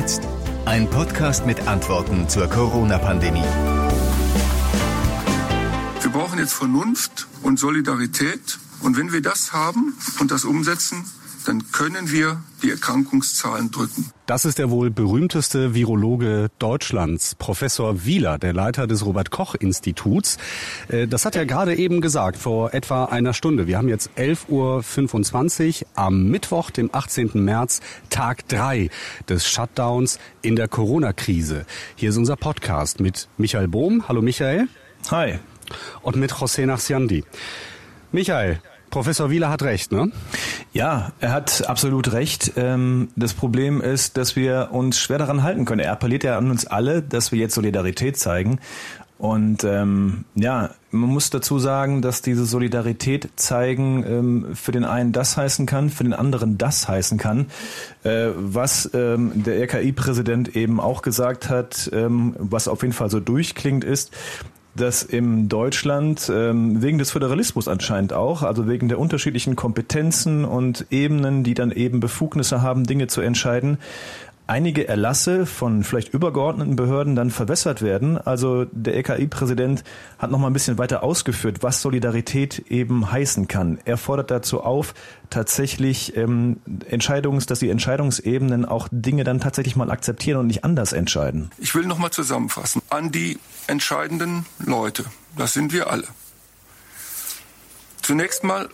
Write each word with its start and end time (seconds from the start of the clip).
jetzt? 0.00 0.22
Ein 0.64 0.88
Podcast 0.88 1.44
mit 1.44 1.68
Antworten 1.68 2.26
zur 2.26 2.46
Corona-Pandemie. 2.48 3.44
Wir 6.00 6.10
brauchen 6.10 6.38
jetzt 6.38 6.54
Vernunft 6.54 7.26
und 7.42 7.58
Solidarität. 7.58 8.58
Und 8.80 8.96
wenn 8.96 9.12
wir 9.12 9.20
das 9.20 9.52
haben 9.52 9.94
und 10.18 10.30
das 10.30 10.46
umsetzen, 10.46 11.04
dann 11.46 11.70
können 11.72 12.10
wir 12.10 12.42
die 12.62 12.70
Erkrankungszahlen 12.70 13.70
drücken. 13.70 14.10
Das 14.26 14.44
ist 14.44 14.58
der 14.58 14.70
wohl 14.70 14.90
berühmteste 14.90 15.74
Virologe 15.74 16.50
Deutschlands, 16.58 17.34
Professor 17.34 18.04
Wieler, 18.04 18.38
der 18.38 18.52
Leiter 18.52 18.86
des 18.86 19.04
Robert 19.04 19.30
Koch 19.30 19.54
Instituts. 19.54 20.38
Äh, 20.88 21.06
das 21.06 21.24
hat 21.24 21.36
er 21.36 21.46
gerade 21.46 21.74
eben 21.74 22.00
gesagt, 22.00 22.36
vor 22.36 22.74
etwa 22.74 23.06
einer 23.06 23.34
Stunde. 23.34 23.66
Wir 23.66 23.78
haben 23.78 23.88
jetzt 23.88 24.10
11.25 24.16 25.82
Uhr 25.82 25.88
am 25.94 26.28
Mittwoch, 26.28 26.70
dem 26.70 26.90
18. 26.92 27.30
März, 27.34 27.80
Tag 28.10 28.46
3 28.48 28.90
des 29.28 29.48
Shutdowns 29.48 30.18
in 30.42 30.56
der 30.56 30.68
Corona-Krise. 30.68 31.66
Hier 31.96 32.10
ist 32.10 32.16
unser 32.16 32.36
Podcast 32.36 33.00
mit 33.00 33.28
Michael 33.38 33.68
Bohm. 33.68 34.08
Hallo 34.08 34.22
Michael. 34.22 34.68
Hi. 35.10 35.38
Und 36.02 36.16
mit 36.16 36.32
José 36.32 36.66
Nachsiandi. 36.66 37.24
Michael, 38.12 38.60
Professor 38.90 39.30
Wieler 39.30 39.48
hat 39.48 39.62
recht, 39.62 39.92
ne? 39.92 40.10
Ja, 40.72 41.12
er 41.20 41.32
hat 41.32 41.68
absolut 41.68 42.12
recht. 42.12 42.52
Ähm, 42.56 43.08
das 43.16 43.34
Problem 43.34 43.80
ist, 43.80 44.16
dass 44.16 44.36
wir 44.36 44.70
uns 44.72 44.98
schwer 44.98 45.18
daran 45.18 45.42
halten 45.42 45.64
können. 45.64 45.80
Er 45.80 45.92
appelliert 45.92 46.24
ja 46.24 46.36
an 46.36 46.50
uns 46.50 46.66
alle, 46.66 47.02
dass 47.02 47.32
wir 47.32 47.38
jetzt 47.38 47.54
Solidarität 47.54 48.16
zeigen. 48.16 48.58
Und 49.20 49.64
ähm, 49.64 50.24
ja, 50.34 50.70
man 50.90 51.10
muss 51.10 51.28
dazu 51.28 51.58
sagen, 51.58 52.00
dass 52.00 52.22
diese 52.22 52.46
Solidarität 52.46 53.28
zeigen 53.36 54.02
ähm, 54.06 54.46
für 54.54 54.72
den 54.72 54.84
einen 54.84 55.12
das 55.12 55.36
heißen 55.36 55.66
kann, 55.66 55.90
für 55.90 56.04
den 56.04 56.14
anderen 56.14 56.56
das 56.56 56.88
heißen 56.88 57.18
kann. 57.18 57.48
Äh, 58.02 58.28
was 58.34 58.90
ähm, 58.94 59.32
der 59.34 59.60
RKI-Präsident 59.60 60.56
eben 60.56 60.80
auch 60.80 61.02
gesagt 61.02 61.50
hat, 61.50 61.90
ähm, 61.92 62.34
was 62.38 62.66
auf 62.66 62.80
jeden 62.80 62.94
Fall 62.94 63.10
so 63.10 63.20
durchklingt, 63.20 63.84
ist, 63.84 64.10
dass 64.80 65.02
im 65.02 65.48
Deutschland 65.48 66.30
ähm, 66.32 66.82
wegen 66.82 66.98
des 66.98 67.10
Föderalismus 67.10 67.68
anscheinend 67.68 68.12
auch, 68.12 68.42
also 68.42 68.66
wegen 68.66 68.88
der 68.88 68.98
unterschiedlichen 68.98 69.56
Kompetenzen 69.56 70.44
und 70.44 70.86
Ebenen, 70.90 71.44
die 71.44 71.54
dann 71.54 71.70
eben 71.70 72.00
Befugnisse 72.00 72.62
haben, 72.62 72.84
Dinge 72.84 73.06
zu 73.06 73.20
entscheiden, 73.20 73.78
einige 74.50 74.88
Erlasse 74.88 75.46
von 75.46 75.84
vielleicht 75.84 76.12
übergeordneten 76.12 76.74
Behörden 76.74 77.14
dann 77.14 77.30
verwässert 77.30 77.82
werden. 77.82 78.18
Also 78.18 78.66
der 78.72 78.96
EKI-Präsident 78.96 79.84
hat 80.18 80.32
noch 80.32 80.40
mal 80.40 80.48
ein 80.48 80.52
bisschen 80.52 80.76
weiter 80.76 81.04
ausgeführt, 81.04 81.58
was 81.62 81.80
Solidarität 81.80 82.58
eben 82.68 83.12
heißen 83.12 83.46
kann. 83.46 83.78
Er 83.84 83.96
fordert 83.96 84.32
dazu 84.32 84.62
auf, 84.62 84.94
tatsächlich 85.30 86.16
ähm, 86.16 86.60
Entscheidungs, 86.88 87.46
dass 87.46 87.60
die 87.60 87.70
Entscheidungsebenen 87.70 88.64
auch 88.64 88.88
Dinge 88.90 89.22
dann 89.22 89.38
tatsächlich 89.38 89.76
mal 89.76 89.90
akzeptieren 89.90 90.40
und 90.40 90.48
nicht 90.48 90.64
anders 90.64 90.92
entscheiden. 90.92 91.52
Ich 91.58 91.72
will 91.76 91.86
noch 91.86 91.98
mal 91.98 92.10
zusammenfassen. 92.10 92.82
An 92.90 93.12
die 93.12 93.38
entscheidenden 93.68 94.46
Leute, 94.58 95.04
das 95.36 95.52
sind 95.52 95.72
wir 95.72 95.92
alle. 95.92 96.08
Zunächst 98.02 98.42
mal 98.42 98.68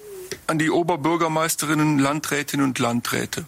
an 0.46 0.58
die 0.58 0.70
Oberbürgermeisterinnen, 0.70 1.98
Landrätinnen 1.98 2.64
und 2.64 2.78
Landräte. 2.78 3.44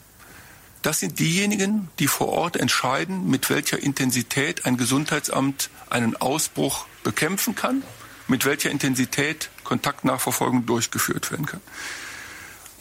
Das 0.82 1.00
sind 1.00 1.18
diejenigen, 1.18 1.88
die 1.98 2.06
vor 2.06 2.28
Ort 2.28 2.56
entscheiden, 2.56 3.28
mit 3.28 3.50
welcher 3.50 3.82
Intensität 3.82 4.64
ein 4.64 4.76
Gesundheitsamt 4.76 5.70
einen 5.90 6.16
Ausbruch 6.16 6.86
bekämpfen 7.02 7.54
kann, 7.54 7.82
mit 8.28 8.44
welcher 8.44 8.70
Intensität 8.70 9.50
Kontaktnachverfolgung 9.64 10.66
durchgeführt 10.66 11.30
werden 11.30 11.46
kann. 11.46 11.60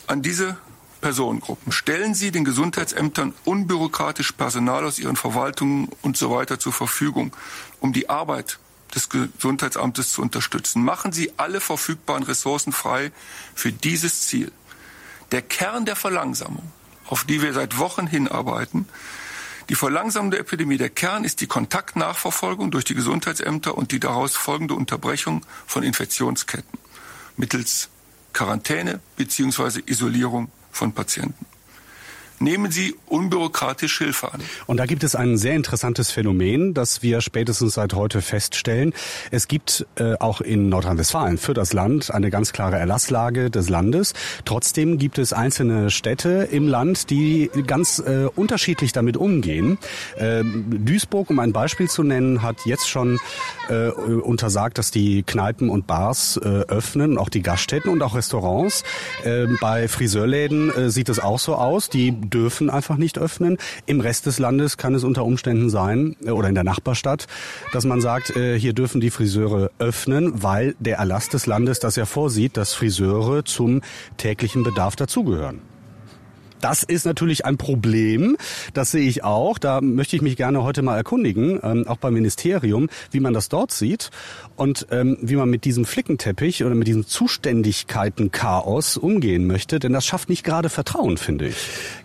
An 0.06 0.22
diese 0.22 0.58
Personengruppen 1.02 1.72
stellen 1.72 2.14
Sie 2.14 2.32
den 2.32 2.46
Gesundheitsämtern 2.46 3.34
unbürokratisch 3.46 4.32
Personal 4.32 4.86
aus 4.86 5.00
ihren 5.00 5.16
Verwaltungen 5.16 5.90
und 6.02 6.18
so 6.18 6.32
weiter 6.32 6.60
zur 6.60 6.74
Verfügung, 6.74 7.36
um 7.80 7.94
die 7.94 8.10
Arbeit 8.10 8.60
des 8.96 9.10
Gesundheitsamtes 9.10 10.12
zu 10.12 10.22
unterstützen. 10.22 10.84
Machen 10.84 11.12
Sie 11.12 11.34
alle 11.38 11.60
verfügbaren 11.60 12.24
Ressourcen 12.24 12.72
frei 12.72 13.12
für 13.54 13.72
dieses 13.72 14.28
Ziel. 14.28 14.52
Der 15.32 15.42
Kern 15.42 15.86
der 15.86 15.96
Verlangsamung 15.96 16.72
auf 17.08 17.24
die 17.24 17.42
wir 17.42 17.54
seit 17.54 17.78
Wochen 17.78 18.06
hinarbeiten. 18.06 18.88
Die 19.70 19.76
Verlangsamung 19.76 20.32
Epidemie, 20.34 20.78
der 20.78 20.90
Kern 20.90 21.24
ist 21.24 21.42
die 21.42 21.48
Kontaktnachverfolgung 21.48 22.72
durch 22.72 22.86
die 22.86 22.96
Gesundheitsämter 22.96 23.78
und 23.78 23.92
die 23.92 24.00
daraus 24.00 24.36
folgende 24.36 24.76
Unterbrechung 24.76 25.46
von 25.66 25.84
Infektionsketten 25.84 26.80
mittels 27.36 27.90
Quarantäne 28.34 29.00
bzw. 29.16 29.82
Isolierung 29.86 30.52
von 30.72 30.94
Patienten 30.94 31.47
nehmen 32.40 32.72
Sie 32.72 32.96
unbürokratisch 33.08 33.98
Hilfe 33.98 34.34
an. 34.34 34.42
Und 34.66 34.78
da 34.78 34.86
gibt 34.86 35.04
es 35.04 35.16
ein 35.16 35.38
sehr 35.38 35.56
interessantes 35.56 36.12
Phänomen, 36.12 36.74
das 36.74 37.02
wir 37.02 37.22
spätestens 37.22 37.74
seit 37.74 37.94
heute 37.94 38.22
feststellen. 38.22 38.94
Es 39.32 39.48
gibt 39.48 39.86
äh, 39.96 40.16
auch 40.16 40.42
in 40.42 40.70
Nordrhein-Westfalen 40.70 41.38
für 41.38 41.54
das 41.54 41.74
Land 41.74 42.12
eine 42.12 42.30
ganz 42.30 42.54
klare 42.54 42.78
Erlasslage 42.78 43.50
des 43.50 43.70
Landes. 43.70 44.14
Trotzdem 44.46 44.98
gibt 44.98 45.18
es 45.18 45.34
einzelne 45.34 45.90
Städte 45.90 46.48
im 46.52 46.68
Land, 46.68 47.10
die 47.10 47.50
ganz 47.66 48.00
äh, 48.00 48.28
unterschiedlich 48.36 48.92
damit 48.92 49.18
umgehen. 49.18 49.78
Äh, 50.16 50.44
Duisburg, 50.44 51.30
um 51.30 51.40
ein 51.40 51.54
Beispiel 51.54 51.90
zu 51.90 52.04
nennen, 52.04 52.42
hat 52.42 52.66
jetzt 52.66 52.90
schon 52.90 53.20
äh, 53.70 53.90
untersagt, 53.90 54.78
dass 54.78 54.92
die 54.92 55.24
Kneipen 55.24 55.70
und 55.70 55.88
Bars 55.88 56.38
äh, 56.38 56.48
öffnen, 56.48 57.18
auch 57.18 57.30
die 57.30 57.42
Gaststätten 57.42 57.92
und 57.92 58.02
auch 58.02 58.16
Restaurants. 58.16 58.84
Äh, 59.24 59.48
bei 59.60 59.88
Friseurläden 59.88 60.76
äh, 60.76 60.90
sieht 60.90 61.10
es 61.10 61.20
auch 61.20 61.40
so 61.40 61.56
aus. 61.56 61.90
Die 61.90 62.12
dürfen 62.30 62.70
einfach 62.70 62.98
nicht 62.98 63.18
öffnen. 63.18 63.58
Im 63.86 64.02
Rest 64.02 64.26
des 64.26 64.40
Landes 64.40 64.78
kann 64.78 64.96
es 64.96 65.04
unter 65.04 65.26
Umständen 65.26 65.70
sein, 65.70 66.16
äh, 66.26 66.32
oder 66.32 66.50
in 66.50 66.56
der 66.56 66.64
Nachbarstadt, 66.64 67.28
dass 67.74 67.86
man 67.86 68.02
sagt, 68.02 68.36
äh, 68.36 68.60
hier 68.60 68.74
dürfen 68.74 69.02
die 69.02 69.10
Friseure 69.10 69.72
öffnen, 69.80 70.44
weil 70.44 70.76
der 70.80 70.98
Erlass 70.98 71.30
des 71.30 71.46
Landes 71.46 71.80
das 71.80 71.96
ja 71.96 72.06
vorsieht, 72.06 72.58
dass 72.58 72.74
Friseure 72.74 73.46
zum 73.46 73.82
täglichen 74.18 74.64
Bedarf 74.64 74.96
dazugehören. 74.96 75.62
Das 76.62 76.84
ist 76.84 77.06
natürlich 77.06 77.46
ein 77.46 77.58
Problem, 77.58 78.38
das 78.74 78.92
sehe 78.92 79.08
ich 79.08 79.24
auch. 79.24 79.58
Da 79.58 79.82
möchte 79.82 80.16
ich 80.16 80.22
mich 80.22 80.36
gerne 80.36 80.64
heute 80.64 80.82
mal 80.82 80.98
erkundigen, 80.98 81.60
ähm, 81.64 81.88
auch 81.88 81.98
beim 81.98 82.14
Ministerium, 82.14 82.90
wie 83.12 83.20
man 83.20 83.34
das 83.34 83.50
dort 83.50 83.72
sieht 83.72 84.10
und 84.56 84.88
ähm, 84.92 85.18
wie 85.22 85.36
man 85.36 85.50
mit 85.50 85.66
diesem 85.66 85.86
Flickenteppich 85.86 86.64
oder 86.64 86.76
mit 86.76 86.88
diesem 86.88 87.06
Zuständigkeiten-Chaos 87.06 88.98
umgehen 88.98 89.46
möchte. 89.46 89.80
Denn 89.80 89.94
das 89.94 90.06
schafft 90.06 90.30
nicht 90.30 90.44
gerade 90.44 90.70
Vertrauen, 90.70 91.18
finde 91.18 91.48
ich. 91.48 91.58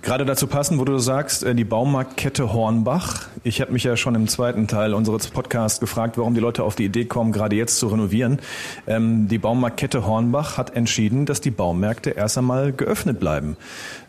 Gerade 0.02 0.24
dazu 0.24 0.46
passen, 0.46 0.78
wo 0.78 0.84
du 0.84 0.98
sagst, 0.98 1.42
äh, 1.42 1.54
die 1.54 1.64
Baumarktkette 1.64 2.52
Hornbach. 2.52 3.26
Ich 3.44 3.60
habe 3.60 3.72
mich 3.72 3.84
ja 3.84 3.96
schon 3.96 4.14
im 4.14 4.28
zweiten 4.28 4.68
Teil 4.68 4.94
unseres 4.94 5.28
Podcasts 5.28 5.80
gefragt, 5.80 6.18
warum 6.18 6.34
die 6.34 6.40
Leute 6.40 6.62
auf 6.62 6.76
die 6.76 6.84
Idee 6.84 7.06
kommen, 7.06 7.32
gerade 7.32 7.56
jetzt 7.56 7.78
zu 7.78 7.88
renovieren. 7.88 8.38
Ähm, 8.86 9.28
die 9.28 9.38
Baumarktkette 9.38 10.06
Hornbach 10.06 10.58
hat 10.58 10.76
entschieden, 10.76 11.24
dass 11.24 11.40
die 11.40 11.50
Baumärkte 11.50 12.10
erst 12.10 12.36
einmal 12.36 12.72
geöffnet 12.72 13.18
bleiben. 13.18 13.56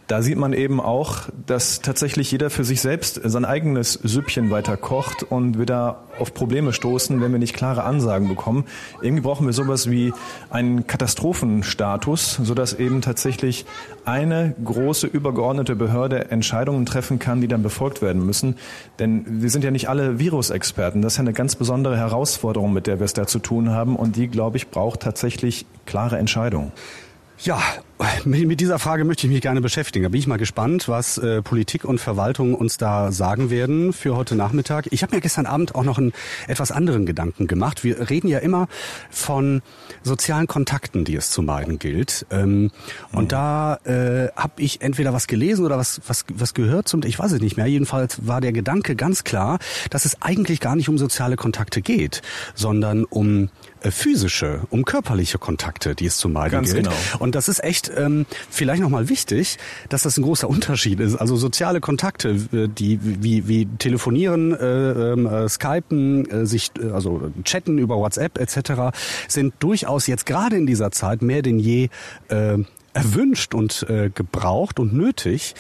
Da 0.08 0.22
sieht 0.22 0.38
man 0.38 0.52
eben 0.52 0.82
auch, 0.82 1.30
dass 1.46 1.80
tatsächlich 1.80 2.30
jeder 2.32 2.50
für 2.50 2.66
sich 2.66 2.82
selbst 2.82 3.22
sein 3.24 3.46
eigenes 3.46 3.94
Süppchen 3.94 4.52
weiter 4.52 4.76
kocht 4.76 5.24
und 5.24 5.58
wir 5.58 5.66
da 5.66 6.04
auf 6.20 6.34
Probleme 6.34 6.74
stoßen, 6.74 7.22
wenn 7.22 7.32
wir 7.32 7.40
nicht 7.40 7.56
klare 7.56 7.84
Ansagen 7.84 8.28
bekommen. 8.28 8.66
Irgendwie 9.02 9.22
brauchen 9.22 9.46
wir 9.46 9.54
sowas 9.54 9.90
wie 9.90 10.14
einen 10.50 10.88
Katastrophenstatus, 10.88 12.40
sodass 12.44 12.74
eben 12.74 13.02
tatsächlich 13.02 13.66
eine 14.04 14.56
große 14.64 15.08
übergeordnete 15.08 15.76
Behörde 15.76 16.30
Entscheidungen 16.32 16.86
treffen 16.86 17.18
kann, 17.18 17.40
die 17.40 17.48
dann 17.48 17.64
befolgt 17.64 18.02
werden 18.02 18.26
müssen. 18.26 18.58
Denn 19.00 19.26
wir 19.42 19.50
sind 19.50 19.64
ja 19.64 19.72
nicht 19.72 19.88
alle 19.88 20.20
Virusexperten. 20.20 21.02
Das 21.02 21.14
ist 21.14 21.18
ja 21.18 21.22
eine 21.22 21.34
ganz 21.34 21.56
besondere 21.56 21.98
Herausforderung, 21.98 22.74
mit 22.74 22.88
der 22.88 23.00
wir 23.00 23.06
es 23.06 23.14
da 23.14 23.26
zu 23.26 23.40
tun 23.40 23.70
haben. 23.70 23.96
Und 23.96 24.18
die, 24.18 24.28
glaube 24.28 24.58
ich, 24.58 24.70
braucht 24.70 25.00
tatsächlich 25.00 25.66
klare 25.86 26.18
Entscheidungen. 26.18 26.74
Ja, 27.40 27.60
mit 28.26 28.60
dieser 28.60 28.80
Frage 28.80 29.06
möchte 29.06 29.28
ich 29.28 29.34
mich 29.34 29.42
gerne 29.42 29.62
beschäftigen. 29.62 30.04
Da 30.04 30.10
bin 30.10 30.20
ich 30.20 30.28
mal 30.28 30.38
gespannt, 30.38 30.88
was 30.88 31.18
äh, 31.18 31.42
Politik 31.42 31.86
und 31.86 32.00
Verwaltung 32.00 32.56
uns 32.56 32.78
da 32.78 33.12
sagen 33.12 33.50
werden 33.50 33.94
für 33.94 34.16
heute 34.16 34.36
Nachmittag. 34.36 34.88
Ich 34.92 35.04
habe 35.04 35.16
mir 35.16 35.22
gestern 35.22 35.46
Abend 35.46 35.76
auch 35.76 35.84
noch 35.84 35.98
einen 35.98 36.14
etwas 36.48 36.72
anderen 36.72 37.06
Gedanken 37.06 37.48
gemacht. 37.48 37.84
Wir 37.84 38.10
reden 38.10 38.28
ja 38.28 38.40
immer 38.40 38.68
von 39.10 39.62
sozialen 40.02 40.48
Kontakten, 40.48 41.06
die 41.06 41.16
es 41.16 41.30
zu 41.30 41.42
meiden 41.42 41.80
gilt. 41.80 42.26
Ähm, 42.32 42.62
mhm. 42.62 42.72
Und 43.12 43.32
da 43.32 43.76
äh, 43.86 44.30
habe 44.36 44.54
ich 44.58 44.82
entweder 44.82 45.14
was 45.14 45.28
gelesen 45.28 45.66
oder 45.66 45.78
was, 45.78 46.02
was, 46.08 46.26
was 46.34 46.54
gehört 46.54 46.88
zum, 46.88 47.04
ich 47.04 47.20
weiß 47.20 47.32
es 47.32 47.42
nicht 47.42 47.58
mehr. 47.58 47.68
Jedenfalls 47.68 48.28
war 48.28 48.42
der 48.42 48.54
Gedanke 48.54 48.96
ganz 48.96 49.24
klar, 49.24 49.60
dass 49.90 50.06
es 50.06 50.22
eigentlich 50.22 50.60
gar 50.60 50.76
nicht 50.76 50.90
um 50.90 50.98
soziale 50.98 51.36
Kontakte 51.36 51.82
geht, 51.82 52.22
sondern 52.56 53.06
um 53.06 53.50
äh, 53.82 53.92
physische, 53.92 54.62
um 54.70 54.86
körperliche 54.86 55.38
Kontakte, 55.38 55.94
die 55.94 56.06
es 56.06 56.18
zu 56.18 56.30
meiden 56.30 56.52
Ganz 56.52 56.74
gilt. 56.74 56.86
Genau. 56.86 56.96
Und 57.20 57.36
das 57.36 57.50
ist 57.50 57.64
echt 57.64 57.83
ähm, 57.96 58.26
vielleicht 58.50 58.82
nochmal 58.82 59.10
wichtig, 59.10 59.58
dass 59.90 60.04
das 60.04 60.18
ein 60.18 60.24
großer 60.24 60.50
Unterschied 60.50 61.00
ist. 61.00 61.16
Also 61.16 61.36
soziale 61.36 61.80
Kontakte, 61.80 62.30
äh, 62.54 62.68
die 62.68 63.00
wie, 63.02 63.48
wie 63.48 63.66
telefonieren, 63.78 64.54
äh, 64.54 65.14
äh, 65.14 65.50
skypen, 65.50 66.30
äh, 66.30 66.46
sich 66.46 66.72
äh, 66.80 66.92
also 66.92 67.32
chatten 67.44 67.78
über 67.78 67.98
WhatsApp 67.98 68.40
etc. 68.40 68.96
sind 69.28 69.54
durchaus 69.60 70.08
jetzt 70.08 70.26
gerade 70.26 70.56
in 70.56 70.66
dieser 70.66 70.92
Zeit 70.92 71.22
mehr 71.22 71.42
denn 71.42 71.60
je 71.60 71.90
äh, 72.30 72.58
erwünscht 72.94 73.54
und 73.54 73.86
äh, 73.90 74.10
gebraucht 74.14 74.80
und 74.80 74.94
nötig. 74.94 75.56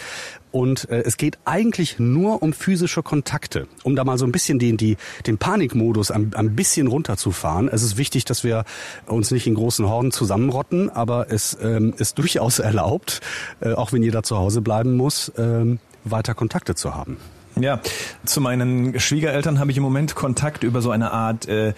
Und 0.53 0.87
äh, 0.91 1.01
es 1.01 1.17
geht 1.17 1.39
eigentlich 1.45 1.97
nur 1.97 2.43
um 2.43 2.53
physische 2.53 3.01
Kontakte, 3.01 3.67
um 3.81 3.95
da 3.95 4.03
mal 4.03 4.19
so 4.19 4.25
ein 4.25 4.31
bisschen 4.31 4.59
den, 4.59 4.77
die, 4.77 4.97
den 5.25 5.39
Panikmodus 5.39 6.11
ein, 6.11 6.31
ein 6.35 6.55
bisschen 6.55 6.85
runterzufahren. 6.85 7.67
Es 7.67 7.81
ist 7.81 7.97
wichtig, 7.97 8.23
dass 8.25 8.43
wir 8.43 8.63
uns 9.07 9.31
nicht 9.31 9.47
in 9.47 9.55
großen 9.55 9.89
Horden 9.89 10.11
zusammenrotten, 10.11 10.91
aber 10.91 11.31
es 11.31 11.57
ähm, 11.59 11.95
ist 11.97 12.17
durchaus 12.19 12.59
erlaubt, 12.59 13.21
äh, 13.61 13.73
auch 13.73 13.93
wenn 13.93 14.03
jeder 14.03 14.21
zu 14.21 14.37
Hause 14.37 14.61
bleiben 14.61 14.95
muss, 14.95 15.31
ähm, 15.39 15.79
weiter 16.03 16.35
Kontakte 16.35 16.75
zu 16.75 16.93
haben. 16.93 17.17
Ja, 17.59 17.79
zu 18.23 18.39
meinen 18.39 18.99
Schwiegereltern 18.99 19.59
habe 19.59 19.71
ich 19.71 19.77
im 19.77 19.83
Moment 19.83 20.13
Kontakt 20.13 20.63
über 20.63 20.83
so 20.83 20.91
eine 20.91 21.11
Art 21.11 21.47
äh, 21.47 21.73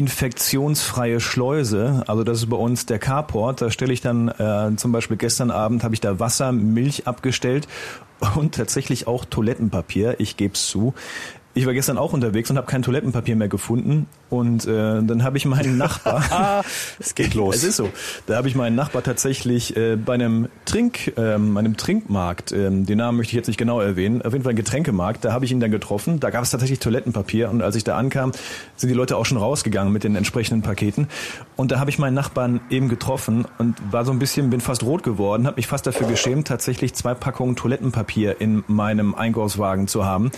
infektionsfreie 0.00 1.20
Schleuse. 1.20 2.04
Also 2.06 2.24
das 2.24 2.38
ist 2.38 2.48
bei 2.48 2.56
uns 2.56 2.86
der 2.86 2.98
Carport. 2.98 3.60
Da 3.60 3.70
stelle 3.70 3.92
ich 3.92 4.00
dann 4.00 4.28
äh, 4.28 4.74
zum 4.76 4.92
Beispiel 4.92 5.18
gestern 5.18 5.50
Abend 5.50 5.84
habe 5.84 5.92
ich 5.92 6.00
da 6.00 6.18
Wasser, 6.18 6.52
Milch 6.52 7.06
abgestellt 7.06 7.68
und 8.34 8.54
tatsächlich 8.54 9.06
auch 9.06 9.26
Toilettenpapier. 9.26 10.18
Ich 10.18 10.38
gebe 10.38 10.54
es 10.54 10.68
zu. 10.68 10.94
Ich 11.52 11.66
war 11.66 11.74
gestern 11.74 11.98
auch 11.98 12.12
unterwegs 12.12 12.48
und 12.50 12.56
habe 12.56 12.68
kein 12.68 12.82
Toilettenpapier 12.82 13.34
mehr 13.34 13.48
gefunden. 13.48 14.06
Und 14.28 14.66
äh, 14.66 15.02
dann 15.02 15.24
habe 15.24 15.36
ich 15.36 15.46
meinen 15.46 15.76
Nachbar. 15.76 16.64
es 17.00 17.16
geht 17.16 17.34
los. 17.34 17.56
Es 17.56 17.64
ist 17.64 17.76
so. 17.76 17.90
Da 18.26 18.36
habe 18.36 18.46
ich 18.46 18.54
meinen 18.54 18.76
Nachbar 18.76 19.02
tatsächlich 19.02 19.76
äh, 19.76 19.96
bei 19.96 20.14
einem 20.14 20.48
Trink, 20.64 21.12
ähm, 21.16 21.56
einem 21.56 21.76
Trinkmarkt, 21.76 22.52
ähm, 22.52 22.86
den 22.86 22.98
Namen 22.98 23.18
möchte 23.18 23.32
ich 23.32 23.36
jetzt 23.36 23.48
nicht 23.48 23.56
genau 23.56 23.80
erwähnen, 23.80 24.22
auf 24.22 24.32
jeden 24.32 24.44
Fall 24.44 24.52
ein 24.52 24.56
Getränkemarkt, 24.56 25.24
da 25.24 25.32
habe 25.32 25.44
ich 25.44 25.50
ihn 25.50 25.58
dann 25.58 25.72
getroffen. 25.72 26.20
Da 26.20 26.30
gab 26.30 26.44
es 26.44 26.50
tatsächlich 26.50 26.78
Toilettenpapier 26.78 27.50
und 27.50 27.62
als 27.62 27.74
ich 27.74 27.82
da 27.82 27.96
ankam, 27.96 28.30
sind 28.76 28.88
die 28.88 28.94
Leute 28.94 29.16
auch 29.16 29.26
schon 29.26 29.38
rausgegangen 29.38 29.92
mit 29.92 30.04
den 30.04 30.14
entsprechenden 30.14 30.62
Paketen. 30.62 31.08
Und 31.56 31.72
da 31.72 31.80
habe 31.80 31.90
ich 31.90 31.98
meinen 31.98 32.14
Nachbarn 32.14 32.60
eben 32.70 32.88
getroffen 32.88 33.46
und 33.58 33.76
war 33.90 34.04
so 34.04 34.12
ein 34.12 34.20
bisschen, 34.20 34.50
bin 34.50 34.60
fast 34.60 34.84
rot 34.84 35.02
geworden, 35.02 35.48
habe 35.48 35.56
mich 35.56 35.66
fast 35.66 35.84
dafür 35.84 36.06
geschämt, 36.06 36.46
tatsächlich 36.46 36.94
zwei 36.94 37.14
Packungen 37.14 37.56
Toilettenpapier 37.56 38.40
in 38.40 38.62
meinem 38.68 39.16
Einkaufswagen 39.16 39.88
zu 39.88 40.04
haben. 40.04 40.30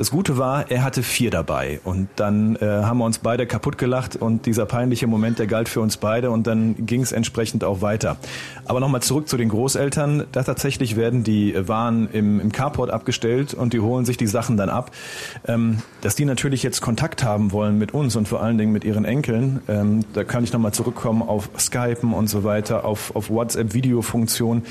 Das 0.00 0.10
Gute 0.10 0.38
war, 0.38 0.70
er 0.70 0.82
hatte 0.82 1.02
vier 1.02 1.30
dabei 1.30 1.78
und 1.84 2.08
dann 2.16 2.56
äh, 2.56 2.64
haben 2.64 2.96
wir 2.96 3.04
uns 3.04 3.18
beide 3.18 3.46
kaputt 3.46 3.76
gelacht 3.76 4.16
und 4.16 4.46
dieser 4.46 4.64
peinliche 4.64 5.06
Moment, 5.06 5.38
der 5.38 5.46
galt 5.46 5.68
für 5.68 5.82
uns 5.82 5.98
beide 5.98 6.30
und 6.30 6.46
dann 6.46 6.86
ging 6.86 7.02
es 7.02 7.12
entsprechend 7.12 7.64
auch 7.64 7.82
weiter. 7.82 8.16
Aber 8.64 8.80
nochmal 8.80 9.02
zurück 9.02 9.28
zu 9.28 9.36
den 9.36 9.50
Großeltern. 9.50 10.24
Da 10.32 10.42
tatsächlich 10.42 10.96
werden 10.96 11.22
die 11.22 11.54
Waren 11.68 12.08
im, 12.12 12.40
im 12.40 12.50
Carport 12.50 12.88
abgestellt 12.88 13.52
und 13.52 13.74
die 13.74 13.80
holen 13.80 14.06
sich 14.06 14.16
die 14.16 14.26
Sachen 14.26 14.56
dann 14.56 14.70
ab. 14.70 14.90
Ähm, 15.46 15.82
dass 16.00 16.14
die 16.14 16.24
natürlich 16.24 16.62
jetzt 16.62 16.80
Kontakt 16.80 17.22
haben 17.22 17.52
wollen 17.52 17.76
mit 17.76 17.92
uns 17.92 18.16
und 18.16 18.26
vor 18.26 18.42
allen 18.42 18.56
Dingen 18.56 18.72
mit 18.72 18.84
ihren 18.84 19.04
Enkeln, 19.04 19.60
ähm, 19.68 20.06
da 20.14 20.24
kann 20.24 20.44
ich 20.44 20.52
nochmal 20.54 20.72
zurückkommen 20.72 21.20
auf 21.20 21.50
Skypen 21.58 22.14
und 22.14 22.28
so 22.28 22.42
weiter, 22.42 22.86
auf, 22.86 23.14
auf 23.14 23.28
WhatsApp-Videofunktion. 23.28 24.62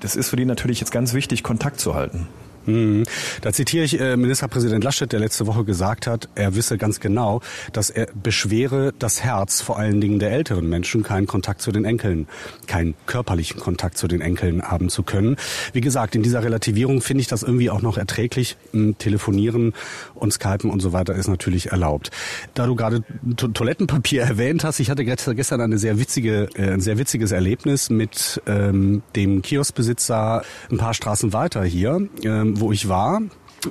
Das 0.00 0.16
ist 0.16 0.28
für 0.28 0.34
die 0.34 0.44
natürlich 0.44 0.80
jetzt 0.80 0.90
ganz 0.90 1.14
wichtig, 1.14 1.44
Kontakt 1.44 1.78
zu 1.78 1.94
halten. 1.94 2.26
Mhm. 2.66 3.04
Da 3.42 3.52
zitiere 3.52 3.84
ich 3.84 4.00
äh, 4.00 4.16
Ministerpräsident 4.16 4.84
Laschet, 4.84 5.10
der 5.10 5.20
letzte 5.20 5.46
Woche 5.46 5.64
gesagt 5.64 6.06
hat, 6.06 6.28
er 6.34 6.54
wisse 6.54 6.78
ganz 6.78 7.00
genau, 7.00 7.40
dass 7.72 7.90
er 7.90 8.08
beschwere 8.14 8.92
das 8.98 9.22
Herz 9.22 9.60
vor 9.60 9.78
allen 9.78 10.00
Dingen 10.00 10.18
der 10.18 10.32
älteren 10.32 10.68
Menschen, 10.68 11.02
keinen 11.02 11.26
Kontakt 11.26 11.62
zu 11.62 11.72
den 11.72 11.84
Enkeln, 11.84 12.28
keinen 12.66 12.94
körperlichen 13.06 13.60
Kontakt 13.60 13.98
zu 13.98 14.08
den 14.08 14.20
Enkeln 14.20 14.62
haben 14.62 14.88
zu 14.88 15.02
können. 15.02 15.36
Wie 15.72 15.80
gesagt, 15.80 16.14
in 16.14 16.22
dieser 16.22 16.42
Relativierung 16.42 17.00
finde 17.00 17.22
ich 17.22 17.28
das 17.28 17.42
irgendwie 17.42 17.70
auch 17.70 17.82
noch 17.82 17.96
erträglich. 17.96 18.56
Telefonieren 18.98 19.74
und 20.14 20.32
Skypen 20.32 20.70
und 20.70 20.80
so 20.80 20.92
weiter 20.92 21.14
ist 21.14 21.28
natürlich 21.28 21.70
erlaubt. 21.72 22.10
Da 22.54 22.66
du 22.66 22.74
gerade 22.74 23.02
to 23.36 23.48
Toilettenpapier 23.48 24.22
erwähnt 24.30 24.64
hast, 24.64 24.80
ich 24.80 24.90
hatte 24.90 25.04
gestern 25.04 25.60
eine 25.60 25.78
sehr 25.78 25.98
witzige, 25.98 26.48
äh, 26.54 26.72
ein 26.72 26.80
sehr 26.80 26.98
witziges 26.98 27.32
Erlebnis 27.32 27.90
mit 27.90 28.40
ähm, 28.46 29.02
dem 29.16 29.42
Kioskbesitzer 29.42 30.42
ein 30.70 30.78
paar 30.78 30.94
Straßen 30.94 31.32
weiter 31.32 31.64
hier. 31.64 32.08
Ähm, 32.22 32.49
wo 32.58 32.72
ich 32.72 32.88
war. 32.88 33.20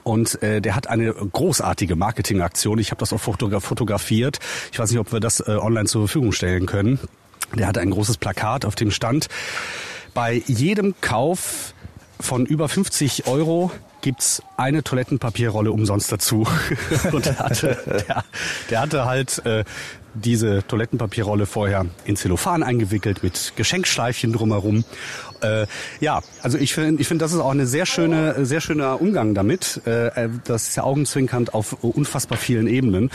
Und 0.04 0.42
äh, 0.44 0.62
der 0.62 0.76
hat 0.76 0.88
eine 0.88 1.12
großartige 1.12 1.96
Marketingaktion. 1.96 2.78
Ich 2.78 2.92
habe 2.92 3.00
das 3.00 3.12
auch 3.12 3.20
fotografiert. 3.20 4.40
Ich 4.72 4.78
weiß 4.78 4.92
nicht, 4.92 5.00
ob 5.00 5.12
wir 5.12 5.20
das 5.20 5.40
äh, 5.40 5.58
online 5.60 5.88
zur 5.88 6.08
Verfügung 6.08 6.32
stellen 6.32 6.68
können. 6.68 7.00
Der 7.56 7.68
hatte 7.68 7.80
ein 7.82 7.90
großes 7.90 8.18
Plakat, 8.18 8.66
auf 8.66 8.76
dem 8.76 8.92
stand, 8.92 9.28
bei 10.14 10.44
jedem 10.46 10.96
Kauf 11.02 11.74
von 12.20 12.46
über 12.46 12.70
50 12.70 13.28
Euro 13.28 13.72
gibt's 14.02 14.42
eine 14.58 14.84
Toilettenpapierrolle 14.84 15.72
umsonst 15.72 16.12
dazu. 16.12 16.48
Und 17.12 17.26
der 17.26 17.40
hatte, 17.40 18.04
der, 18.08 18.24
der 18.70 18.82
hatte 18.82 19.06
halt 19.06 19.46
äh, 19.46 19.64
diese 20.14 20.66
Toilettenpapierrolle 20.68 21.46
vorher 21.46 21.86
in 22.06 22.16
Zellophan 22.16 22.64
eingewickelt 22.64 23.24
mit 23.24 23.54
Geschenkschleifchen 23.56 24.34
drumherum. 24.34 24.84
Äh, 25.42 25.68
ja, 26.00 26.22
also 26.42 26.58
ich 26.58 26.74
finde, 26.74 27.02
ich 27.02 27.08
finde, 27.08 27.24
das 27.24 27.34
ist 27.34 27.40
auch 27.40 27.52
eine 27.52 27.66
sehr 27.66 27.86
schöne, 27.86 28.46
sehr 28.46 28.62
schöner 28.62 29.02
Umgang 29.02 29.34
damit. 29.34 29.82
Äh, 29.86 30.30
das 30.44 30.70
ist 30.70 30.76
ja 30.76 30.84
augenzwinkernd 30.84 31.54
auf 31.54 31.84
unfassbar 31.84 32.38
vielen 32.38 32.68
Ebenen. 32.68 33.10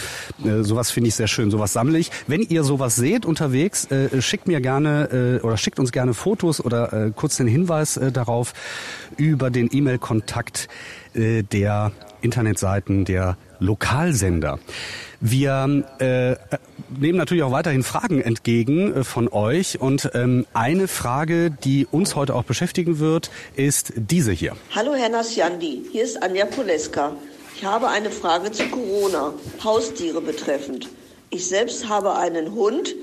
Äh, 0.44 0.62
sowas 0.62 0.90
finde 0.90 1.08
ich 1.08 1.14
sehr 1.14 1.28
schön. 1.28 1.50
Sowas 1.50 1.72
sammle 1.72 1.98
ich. 1.98 2.10
Wenn 2.26 2.42
ihr 2.42 2.64
sowas 2.64 2.96
seht 2.96 3.26
unterwegs, 3.26 3.90
äh, 3.90 4.22
schickt 4.22 4.48
mir 4.48 4.60
gerne 4.60 5.40
äh, 5.42 5.44
oder 5.44 5.56
schickt 5.56 5.78
uns 5.78 5.92
gerne 5.92 6.14
Fotos 6.14 6.64
oder 6.64 6.92
äh, 6.92 7.12
kurz 7.14 7.36
den 7.36 7.46
Hinweis 7.46 7.96
äh, 7.96 8.10
darauf 8.10 8.54
über 9.16 9.50
den 9.50 9.68
E-Mail-Kontakt 9.70 10.68
äh, 11.14 11.42
der 11.42 11.92
Internetseiten 12.20 13.04
der 13.04 13.36
Lokalsender. 13.58 14.58
Wir 15.20 15.84
äh, 15.98 16.36
nehmen 16.98 17.18
natürlich 17.18 17.42
auch 17.44 17.52
weiterhin 17.52 17.82
Fragen 17.82 18.20
entgegen 18.20 18.94
äh, 18.94 19.04
von 19.04 19.28
euch 19.28 19.80
und 19.80 20.10
ähm, 20.14 20.46
eine 20.52 20.88
Frage, 20.88 21.50
die 21.50 21.86
uns 21.90 22.14
heute 22.14 22.34
auch 22.34 22.44
beschäftigen 22.44 22.98
wird, 22.98 23.30
ist 23.56 23.92
diese 23.96 24.32
hier. 24.32 24.56
Hallo 24.74 24.94
Herr 24.94 25.08
Nasjandi, 25.08 25.84
hier 25.92 26.04
ist 26.04 26.22
Anja 26.22 26.46
Poleska. 26.46 27.12
Ich 27.56 27.64
habe 27.64 27.88
eine 27.88 28.10
Frage 28.10 28.50
zu 28.52 28.66
Corona, 28.68 29.32
Haustiere 29.62 30.20
betreffend. 30.20 30.88
Ich 31.30 31.46
selbst 31.46 31.88
habe 31.88 32.16
einen 32.16 32.52
Hund, 32.52 32.94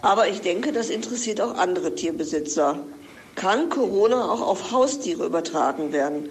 aber 0.00 0.28
ich 0.28 0.40
denke, 0.40 0.72
das 0.72 0.88
interessiert 0.88 1.40
auch 1.40 1.58
andere 1.58 1.94
Tierbesitzer. 1.94 2.78
Kann 3.34 3.68
Corona 3.70 4.30
auch 4.30 4.40
auf 4.40 4.72
Haustiere 4.72 5.26
übertragen 5.26 5.92
werden? 5.92 6.28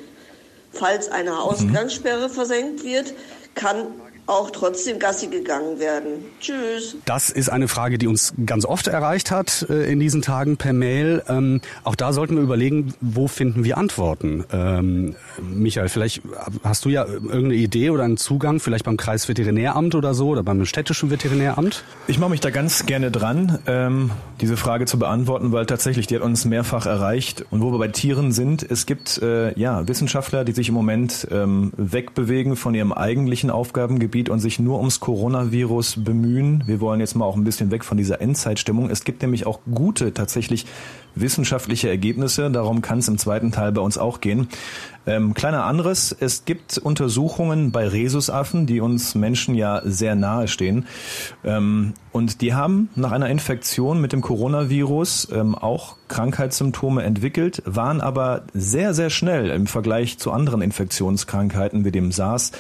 Falls 0.72 1.10
eine 1.10 1.40
Ausgangssperre 1.40 2.30
versenkt 2.30 2.84
wird, 2.84 3.14
kann 3.56 3.88
auch 4.32 4.50
trotzdem 4.50 4.98
Gassi 4.98 5.28
gegangen 5.28 5.80
werden. 5.80 6.26
Tschüss. 6.40 6.96
Das 7.06 7.30
ist 7.30 7.50
eine 7.50 7.68
Frage, 7.68 7.98
die 7.98 8.08
uns 8.08 8.34
ganz 8.46 8.66
oft 8.66 8.88
erreicht 8.88 9.30
hat 9.30 9.66
äh, 9.70 9.92
in 9.92 10.00
diesen 10.00 10.22
Tagen 10.22 10.56
per 10.56 10.72
Mail. 10.72 11.22
Ähm, 11.28 11.60
auch 11.84 11.96
da 11.96 12.14
sollten 12.14 12.38
wir 12.38 12.44
überlegen, 12.44 12.94
wo 13.02 13.28
finden 13.28 13.66
wir 13.66 13.78
Antworten. 13.78 14.46
Ähm, 14.54 15.16
Michael, 15.42 15.90
vielleicht 15.90 16.22
hast 16.64 16.86
du 16.86 16.90
ja 16.90 17.06
irgendeine 17.06 17.56
Idee 17.56 17.90
oder 17.90 18.04
einen 18.04 18.16
Zugang, 18.16 18.62
vielleicht 18.62 18.86
beim 18.86 18.96
Kreisveterinäramt 18.96 19.96
oder 19.96 20.14
so 20.14 20.30
oder 20.30 20.44
beim 20.44 20.66
städtischen 20.66 21.12
Veterinäramt? 21.12 21.84
Ich 22.08 22.18
mache 22.18 22.30
mich 22.30 22.40
da 22.40 22.52
ganz 22.52 22.86
gerne 22.86 23.12
dran, 23.12 23.60
ähm, 23.68 24.12
diese 24.40 24.56
Frage 24.56 24.86
zu 24.86 24.98
beantworten, 24.98 25.52
weil 25.52 25.66
tatsächlich 25.66 26.08
die 26.08 26.16
hat 26.16 26.24
uns 26.24 26.46
mehrfach 26.46 26.86
erreicht. 26.86 27.46
Und 27.52 27.62
wo 27.62 27.72
wir 27.74 27.80
bei 27.80 27.90
Tieren 27.90 28.32
sind, 28.32 28.64
es 28.64 28.86
gibt 28.86 29.22
äh, 29.22 29.58
ja 29.60 29.88
Wissenschaftler, 29.90 30.46
die 30.46 30.54
sich 30.54 30.70
im 30.70 30.76
Moment 30.76 31.28
ähm, 31.32 31.74
wegbewegen 31.76 32.56
von 32.56 32.74
ihrem 32.74 32.94
eigentlichen 32.94 33.50
Aufgabengebiet 33.50 34.21
Gebiet 34.22 34.30
und 34.30 34.40
sich 34.40 34.60
nur 34.60 34.78
ums 34.78 35.00
Coronavirus 35.00 36.04
bemühen. 36.04 36.64
Wir 36.68 36.80
wollen 36.80 37.00
jetzt 37.00 37.16
mal 37.16 37.26
auch 37.26 37.36
ein 37.36 37.44
bisschen 37.44 37.72
weg 37.72 37.84
von 37.84 37.98
dieser 37.98 38.22
Endzeitstimmung. 38.22 38.90
Es 38.90 39.04
gibt 39.04 39.22
nämlich 39.22 39.48
auch 39.48 39.60
gute, 39.74 40.14
tatsächlich 40.14 40.66
wissenschaftliche 41.16 41.90
Ergebnisse. 41.90 42.52
Darum 42.52 42.82
kann 42.82 43.00
es 43.00 43.08
im 43.08 43.18
zweiten 43.18 43.52
Teil 43.52 43.72
bei 43.72 43.82
uns 43.82 43.98
auch 43.98 44.22
gehen. 44.22 44.48
Ähm, 45.08 45.34
kleiner 45.34 45.66
anderes, 45.66 46.16
es 46.18 46.46
gibt 46.46 46.78
Untersuchungen 46.78 47.72
bei 47.72 47.88
Rhesusaffen, 47.88 48.68
die 48.68 48.82
uns 48.82 49.16
Menschen 49.16 49.56
ja 49.56 49.82
sehr 49.84 50.16
nahe 50.16 50.48
stehen. 50.48 50.86
Ähm, 51.44 51.94
und 52.12 52.42
die 52.42 52.54
haben 52.54 52.90
nach 52.96 53.12
einer 53.12 53.30
Infektion 53.30 54.00
mit 54.00 54.14
dem 54.14 54.22
Coronavirus 54.22 55.30
ähm, 55.34 55.56
auch 55.56 55.96
Krankheitssymptome 56.08 57.02
entwickelt, 57.04 57.64
waren 57.66 58.00
aber 58.00 58.44
sehr, 58.54 58.94
sehr 58.94 59.10
schnell 59.10 59.50
im 59.50 59.66
Vergleich 59.66 60.20
zu 60.20 60.32
anderen 60.32 60.62
Infektionskrankheiten 60.62 61.84
wie 61.84 61.92
dem 61.92 62.12
SARS 62.12 62.52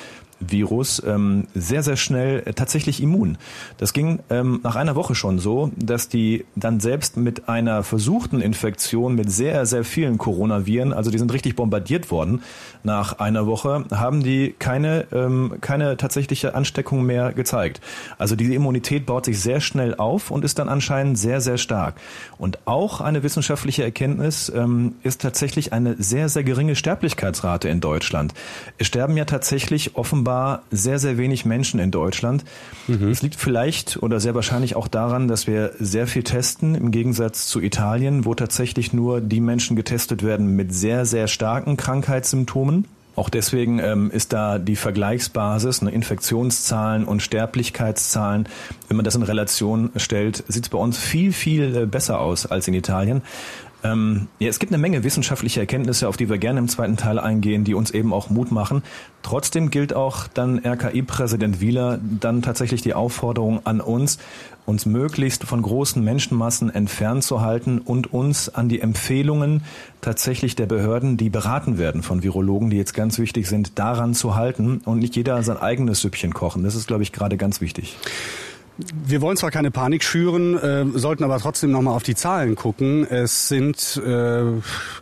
Virus 0.42 1.02
ähm, 1.06 1.48
sehr, 1.54 1.84
sehr 1.84 1.96
schnell 1.96 2.44
äh, 2.46 2.54
tatsächlich 2.54 3.02
immun. 3.02 3.38
Das 3.78 3.94
ging 3.94 4.20
ähm, 4.30 4.60
nach 4.64 4.76
einer 4.76 4.96
Woche 4.96 5.16
schon 5.16 5.40
so, 5.40 5.72
dass 5.78 6.10
die 6.10 6.46
dann 6.56 6.80
selbst 6.80 7.18
mit 7.18 7.48
einer 7.48 7.84
versuchten 7.84 8.42
Infektion 8.42 9.16
mit 9.16 9.32
sehr, 9.32 9.66
sehr 9.66 9.84
vielen 9.84 10.18
Coronaviren, 10.18 10.94
also 10.94 11.12
die 11.12 11.18
sind 11.18 11.32
richtig 11.32 11.56
bombardiert 11.56 12.12
worden, 12.12 12.42
nach 12.84 13.20
einer 13.20 13.46
Woche 13.46 13.86
haben 13.92 14.24
die 14.24 14.56
keine, 14.58 15.06
ähm, 15.12 15.58
keine 15.62 15.98
tatsächliche 15.98 16.56
Ansteckung 16.56 17.06
mehr 17.06 17.32
gezeigt. 17.34 17.82
Also 18.18 18.36
diese 18.36 18.54
Immunität 18.54 19.06
baut 19.06 19.26
sich 19.26 19.40
sehr 19.40 19.62
schnell 19.62 19.96
auf 19.96 20.32
und 20.32 20.44
ist 20.44 20.58
dann 20.58 20.70
anscheinend 20.70 21.20
sehr, 21.20 21.42
sehr 21.42 21.58
stark. 21.58 21.96
Und 22.38 22.60
auch 22.66 23.02
eine 23.02 23.24
wissenschaftliche 23.24 23.84
Erkenntnis 23.84 24.52
ähm, 24.54 24.96
ist 25.04 25.22
tatsächlich 25.22 25.74
eine 25.74 25.96
sehr, 26.02 26.30
sehr 26.30 26.44
geringe 26.44 26.76
Sterblichkeitsrate 26.76 27.70
in 27.70 27.82
Deutschland. 27.82 28.34
Es 28.78 28.88
sterben 28.88 29.16
ja 29.18 29.26
tatsächlich 29.26 29.96
offenbar 29.96 30.31
offenbar 30.32 30.64
sehr, 30.72 30.98
sehr 30.98 31.18
wenig 31.18 31.46
Menschen 31.46 31.80
in 31.80 31.92
Deutschland. 31.92 32.46
Mhm. 32.88 33.10
Es 33.10 33.22
liegt 33.22 33.36
vielleicht 33.36 34.02
oder 34.02 34.20
sehr 34.20 34.34
wahrscheinlich 34.34 34.76
auch 34.76 34.88
daran, 34.88 35.28
dass 35.28 35.46
wir 35.46 35.72
sehr 35.80 36.08
viel 36.08 36.24
testen, 36.24 36.76
im 36.76 36.92
Gegensatz 36.92 37.48
zu 37.48 37.60
Italien, 37.60 38.26
wo 38.26 38.34
tatsächlich 38.34 38.94
nur 38.94 39.20
die 39.20 39.42
Menschen 39.42 39.76
getestet 39.76 40.24
werden 40.24 40.56
mit 40.56 40.74
sehr, 40.74 41.06
sehr 41.06 41.28
starken 41.28 41.76
Krankheitssymptomen. 41.76 42.86
Auch 43.18 43.30
deswegen 43.30 43.80
ähm, 43.80 44.10
ist 44.10 44.32
da 44.32 44.58
die 44.58 44.78
Vergleichsbasis, 44.78 45.82
ne, 45.82 45.92
Infektionszahlen 45.92 47.04
und 47.04 47.22
Sterblichkeitszahlen, 47.22 48.48
wenn 48.88 48.96
man 48.96 49.04
das 49.04 49.16
in 49.16 49.24
Relation 49.24 49.90
stellt, 49.98 50.46
sieht 50.48 50.64
es 50.64 50.70
bei 50.70 50.78
uns 50.78 50.98
viel, 50.98 51.34
viel 51.34 51.76
äh, 51.76 51.86
besser 51.86 52.22
aus 52.22 52.46
als 52.46 52.70
in 52.70 52.74
Italien. 52.74 53.22
Ähm, 53.84 54.28
ja, 54.40 54.50
es 54.50 54.60
gibt 54.60 54.72
eine 54.72 54.82
Menge 54.82 55.04
wissenschaftlicher 55.04 55.62
Erkenntnisse, 55.62 56.08
auf 56.08 56.18
die 56.18 56.30
wir 56.30 56.38
gerne 56.38 56.60
im 56.60 56.68
zweiten 56.68 56.98
Teil 56.98 57.20
eingehen, 57.20 57.64
die 57.64 57.74
uns 57.74 57.92
eben 57.92 58.14
auch 58.14 58.30
Mut 58.30 58.52
machen. 58.52 58.84
Trotzdem 59.24 59.72
gilt 59.72 59.94
auch 59.94 60.28
dann 60.28 60.60
RKI-Präsident 60.64 61.62
Wieler 61.62 62.00
dann 62.02 62.42
tatsächlich 62.42 62.82
die 62.82 62.94
Aufforderung 62.94 63.66
an 63.66 63.82
uns, 63.82 64.20
uns 64.66 64.86
möglichst 64.86 65.44
von 65.46 65.62
großen 65.62 66.04
Menschenmassen 66.04 66.70
entfernt 66.70 67.24
zu 67.24 67.42
halten 67.42 67.80
und 67.80 68.14
uns 68.14 68.50
an 68.50 68.70
die 68.70 68.82
Empfehlungen 68.82 69.64
tatsächlich 70.02 70.56
der 70.56 70.68
Behörden, 70.68 71.18
die 71.18 71.30
beraten 71.30 71.78
werden 71.78 72.04
von 72.04 72.24
Virologen, 72.24 72.70
die 72.70 72.78
jetzt 72.78 72.94
ganz 72.94 73.18
wichtig 73.18 73.48
sind, 73.48 73.80
daran 73.80 74.14
zu 74.14 74.36
halten 74.36 74.82
und 74.86 75.00
nicht 75.00 75.16
jeder 75.16 75.42
sein 75.42 75.58
eigenes 75.58 76.02
Süppchen 76.02 76.34
kochen. 76.34 76.64
Das 76.64 76.76
ist, 76.76 76.88
glaube 76.88 77.04
ich, 77.04 77.12
gerade 77.12 77.38
ganz 77.38 77.62
wichtig. 77.62 77.98
Wir 78.78 79.22
wollen 79.22 79.38
zwar 79.38 79.52
keine 79.52 79.70
Panik 79.70 80.04
schüren, 80.04 80.58
äh, 80.58 80.86
sollten 80.98 81.24
aber 81.24 81.38
trotzdem 81.40 81.72
nochmal 81.72 81.96
auf 81.96 82.04
die 82.04 82.16
Zahlen 82.16 82.56
gucken. 82.56 83.06
Es 83.06 83.48
sind 83.48 84.02
äh, 84.06 84.44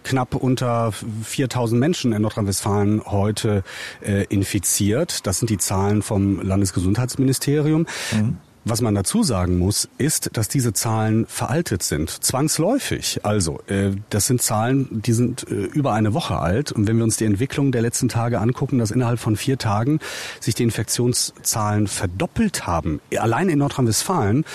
knapp 0.04 0.36
unter 0.36 0.92
4000 0.92 1.80
Menschen 1.80 2.12
in 2.12 2.22
Nordrhein-Westfalen 2.22 3.04
heute 3.06 3.64
äh, 4.02 4.26
infiziert. 4.26 5.26
Das 5.28 5.40
sind 5.40 5.50
die 5.50 5.58
Zahlen 5.58 6.02
vom 6.02 6.42
Landesgesundheitsministerium. 6.42 7.86
Mhm. 8.12 8.38
Was 8.70 8.82
man 8.82 8.94
dazu 8.94 9.24
sagen 9.24 9.58
muss, 9.58 9.90
ist, 9.98 10.38
dass 10.38 10.48
diese 10.48 10.74
Zahlen 10.74 11.26
veraltet 11.26 11.82
sind, 11.82 12.12
zwangsläufig. 12.12 13.22
Also, 13.24 13.62
äh, 13.66 13.94
das 14.12 14.28
sind 14.28 14.44
Zahlen, 14.44 14.88
die 14.92 15.14
sind 15.14 15.50
äh, 15.50 15.56
über 15.56 15.94
eine 15.94 16.14
Woche 16.14 16.38
alt. 16.38 16.72
Und 16.72 16.88
wenn 16.88 16.98
wir 16.98 17.04
uns 17.04 17.18
die 17.18 17.26
Entwicklung 17.26 17.72
der 17.72 17.82
letzten 17.82 18.10
Tage 18.10 18.40
angucken, 18.40 18.78
dass 18.78 18.92
innerhalb 18.92 19.20
von 19.20 19.36
vier 19.38 19.58
Tagen 19.58 20.00
sich 20.40 20.54
die 20.54 20.62
Infektionszahlen 20.62 21.88
verdoppelt 21.88 22.68
haben, 22.68 23.02
allein 23.18 23.50
in 23.50 23.58
Nordrhein-Westfalen, 23.58 24.46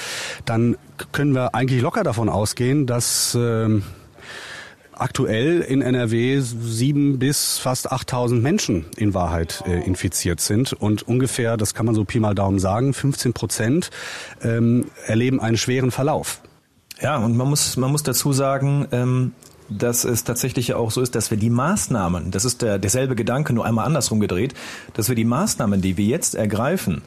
dann 0.44 0.76
können 1.10 1.34
wir 1.34 1.56
eigentlich 1.56 1.82
locker 1.82 2.04
davon 2.04 2.28
ausgehen, 2.28 2.86
dass 2.86 3.34
äh, 3.34 3.80
aktuell 5.00 5.60
in 5.60 5.82
NRW 5.82 6.40
sieben 6.40 7.18
bis 7.18 7.58
fast 7.58 7.92
8000 7.92 8.42
Menschen 8.42 8.86
in 8.96 9.14
Wahrheit 9.14 9.62
äh, 9.66 9.84
infiziert 9.84 10.40
sind 10.40 10.72
und 10.72 11.02
ungefähr, 11.02 11.56
das 11.56 11.74
kann 11.74 11.86
man 11.86 11.94
so 11.94 12.04
Pi 12.04 12.20
mal 12.20 12.34
Daumen 12.34 12.58
sagen, 12.58 12.94
15 12.94 13.32
Prozent 13.32 13.90
ähm, 14.42 14.86
erleben 15.06 15.40
einen 15.40 15.56
schweren 15.56 15.90
Verlauf. 15.90 16.40
Ja, 17.00 17.16
und 17.16 17.36
man 17.36 17.48
muss, 17.48 17.76
man 17.76 17.90
muss 17.90 18.02
dazu 18.02 18.32
sagen, 18.32 18.86
ähm, 18.92 19.32
dass 19.68 20.04
es 20.04 20.24
tatsächlich 20.24 20.74
auch 20.74 20.90
so 20.90 21.00
ist, 21.00 21.14
dass 21.14 21.30
wir 21.30 21.38
die 21.38 21.50
Maßnahmen, 21.50 22.30
das 22.30 22.44
ist 22.44 22.62
der, 22.62 22.78
derselbe 22.78 23.14
Gedanke, 23.14 23.52
nur 23.52 23.64
einmal 23.64 23.86
andersrum 23.86 24.20
gedreht, 24.20 24.54
dass 24.92 25.08
wir 25.08 25.16
die 25.16 25.24
Maßnahmen, 25.24 25.80
die 25.80 25.96
wir 25.96 26.04
jetzt 26.04 26.34
ergreifen, 26.34 27.02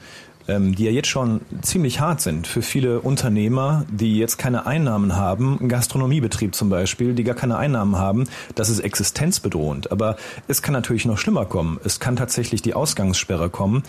ähm, 0.47 0.75
die 0.75 0.85
ja 0.85 0.91
jetzt 0.91 1.07
schon 1.07 1.41
ziemlich 1.61 1.99
hart 1.99 2.21
sind 2.21 2.47
für 2.47 2.61
viele 2.61 3.01
Unternehmer, 3.01 3.85
die 3.91 4.17
jetzt 4.17 4.37
keine 4.37 4.65
Einnahmen 4.65 5.15
haben, 5.15 5.57
ein 5.61 5.69
Gastronomiebetrieb 5.69 6.55
zum 6.55 6.69
Beispiel, 6.69 7.13
die 7.13 7.23
gar 7.23 7.35
keine 7.35 7.57
Einnahmen 7.57 7.97
haben, 7.97 8.25
das 8.55 8.69
ist 8.69 8.79
existenzbedrohend. 8.79 9.91
Aber 9.91 10.17
es 10.47 10.61
kann 10.61 10.73
natürlich 10.73 11.05
noch 11.05 11.17
schlimmer 11.17 11.45
kommen. 11.45 11.79
Es 11.83 11.99
kann 11.99 12.15
tatsächlich 12.15 12.61
die 12.61 12.73
Ausgangssperre 12.73 13.49
kommen. 13.49 13.83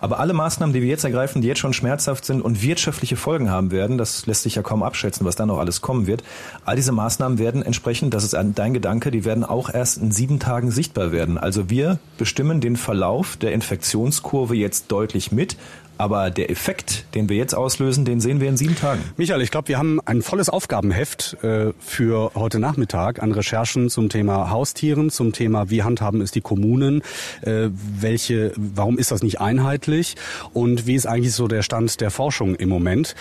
Aber 0.00 0.18
alle 0.18 0.32
Maßnahmen, 0.32 0.74
die 0.74 0.82
wir 0.82 0.88
jetzt 0.88 1.04
ergreifen, 1.04 1.42
die 1.42 1.48
jetzt 1.48 1.60
schon 1.60 1.72
schmerzhaft 1.72 2.24
sind 2.24 2.42
und 2.42 2.62
wirtschaftliche 2.62 3.16
Folgen 3.16 3.50
haben 3.50 3.70
werden, 3.70 3.98
das 3.98 4.26
lässt 4.26 4.42
sich 4.42 4.56
ja 4.56 4.62
kaum 4.62 4.82
abschätzen, 4.82 5.24
was 5.24 5.36
da 5.36 5.46
noch 5.46 5.58
alles 5.58 5.80
kommen 5.80 6.06
wird. 6.06 6.22
All 6.64 6.76
diese 6.76 6.92
Maßnahmen 6.92 7.38
werden 7.38 7.62
entsprechend, 7.62 8.14
das 8.14 8.24
ist 8.24 8.34
dein 8.34 8.74
Gedanke, 8.74 9.10
die 9.10 9.24
werden 9.24 9.44
auch 9.44 9.72
erst 9.72 9.98
in 9.98 10.10
sieben 10.10 10.38
Tagen 10.38 10.70
sichtbar 10.70 11.12
werden. 11.12 11.38
Also 11.38 11.70
wir 11.70 11.98
bestimmen 12.18 12.60
den 12.60 12.76
Verlauf 12.76 13.36
der 13.36 13.52
Infektionskurve 13.52 14.54
jetzt 14.56 14.90
deutlich 14.90 15.32
mit. 15.32 15.56
Aber 16.02 16.32
der 16.32 16.50
Effekt, 16.50 17.04
den 17.14 17.28
wir 17.28 17.36
jetzt 17.36 17.54
auslösen, 17.54 18.04
den 18.04 18.20
sehen 18.20 18.40
wir 18.40 18.48
in 18.48 18.56
sieben 18.56 18.74
Tagen. 18.74 19.00
Michael, 19.16 19.40
ich 19.40 19.52
glaube, 19.52 19.68
wir 19.68 19.78
haben 19.78 20.00
ein 20.04 20.20
volles 20.22 20.48
Aufgabenheft 20.48 21.36
äh, 21.44 21.72
für 21.78 22.32
heute 22.34 22.58
Nachmittag 22.58 23.22
an 23.22 23.30
Recherchen 23.30 23.88
zum 23.88 24.08
Thema 24.08 24.50
Haustieren, 24.50 25.10
zum 25.10 25.32
Thema, 25.32 25.70
wie 25.70 25.84
handhaben 25.84 26.20
es 26.20 26.32
die 26.32 26.40
Kommunen, 26.40 27.02
äh, 27.42 27.68
welche, 27.70 28.52
warum 28.56 28.98
ist 28.98 29.12
das 29.12 29.22
nicht 29.22 29.40
einheitlich 29.40 30.16
und 30.52 30.88
wie 30.88 30.96
ist 30.96 31.06
eigentlich 31.06 31.34
so 31.34 31.46
der 31.46 31.62
Stand 31.62 32.00
der 32.00 32.10
Forschung 32.10 32.56
im 32.56 32.68
Moment. 32.68 33.14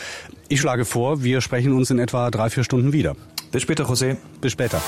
Ich 0.48 0.60
schlage 0.60 0.84
vor, 0.84 1.24
wir 1.24 1.42
sprechen 1.42 1.74
uns 1.74 1.92
in 1.92 2.00
etwa 2.00 2.32
drei, 2.32 2.50
vier 2.50 2.64
Stunden 2.64 2.94
wieder. 2.94 3.16
Bis 3.52 3.62
später, 3.62 3.84
José. 3.84 4.18
Bis 4.42 4.54
später. 4.54 4.82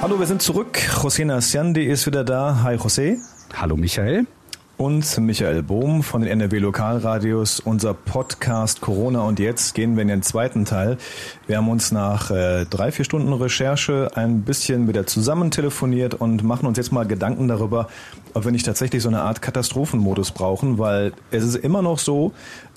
Hallo, 0.00 0.18
wir 0.18 0.26
sind 0.26 0.40
zurück. 0.40 0.78
José 1.02 1.26
Naciandi 1.26 1.84
ist 1.84 2.06
wieder 2.06 2.24
da. 2.24 2.62
Hi, 2.62 2.76
José. 2.76 3.18
Hallo, 3.52 3.76
Michael 3.76 4.26
und 4.76 5.18
Michael 5.18 5.62
Bohm 5.62 6.02
von 6.02 6.20
den 6.22 6.30
NRW 6.30 6.58
Lokalradios. 6.58 7.60
Unser 7.60 7.94
Podcast 7.94 8.80
Corona 8.80 9.22
und 9.22 9.38
jetzt 9.38 9.74
gehen 9.74 9.96
wir 9.96 10.02
in 10.02 10.08
den 10.08 10.22
zweiten 10.22 10.64
Teil. 10.64 10.98
Wir 11.46 11.56
haben 11.56 11.68
uns 11.68 11.92
nach 11.92 12.30
äh, 12.30 12.66
drei, 12.66 12.92
vier 12.92 13.04
Stunden 13.04 13.32
Recherche 13.32 14.10
ein 14.14 14.42
bisschen 14.42 14.86
wieder 14.88 15.06
zusammen 15.06 15.50
telefoniert 15.50 16.14
und 16.14 16.42
machen 16.42 16.66
uns 16.66 16.76
jetzt 16.76 16.92
mal 16.92 17.06
Gedanken 17.06 17.48
darüber, 17.48 17.88
ob 18.34 18.44
wir 18.44 18.52
nicht 18.52 18.66
tatsächlich 18.66 19.02
so 19.02 19.08
eine 19.08 19.22
Art 19.22 19.40
Katastrophenmodus 19.40 20.32
brauchen, 20.32 20.78
weil 20.78 21.12
es 21.30 21.44
ist 21.44 21.56
immer 21.56 21.80
noch 21.80 21.98
so, 21.98 22.32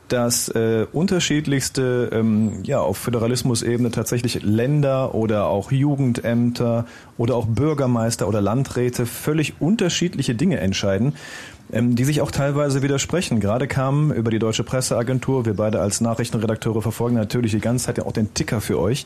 dass 0.07 0.49
äh, 0.49 0.87
unterschiedlichste, 0.91 2.09
ähm, 2.11 2.63
ja, 2.63 2.79
auf 2.79 2.97
Föderalismusebene 2.97 3.91
tatsächlich 3.91 4.41
Länder 4.41 5.13
oder 5.13 5.45
auch 5.45 5.71
Jugendämter 5.71 6.85
oder 7.17 7.35
auch 7.35 7.45
Bürgermeister 7.45 8.27
oder 8.27 8.41
Landräte 8.41 9.05
völlig 9.05 9.61
unterschiedliche 9.61 10.33
Dinge 10.33 10.59
entscheiden 10.59 11.13
die 11.71 12.03
sich 12.03 12.21
auch 12.21 12.31
teilweise 12.31 12.81
widersprechen. 12.81 13.39
Gerade 13.39 13.67
kam 13.67 14.11
über 14.11 14.31
die 14.31 14.39
Deutsche 14.39 14.63
Presseagentur, 14.63 15.45
wir 15.45 15.55
beide 15.55 15.79
als 15.79 16.01
Nachrichtenredakteure 16.01 16.81
verfolgen 16.81 17.15
natürlich 17.15 17.51
die 17.51 17.59
ganze 17.59 17.85
Zeit 17.85 17.99
ja 17.99 18.05
auch 18.05 18.11
den 18.11 18.33
Ticker 18.33 18.59
für 18.59 18.79
euch, 18.79 19.05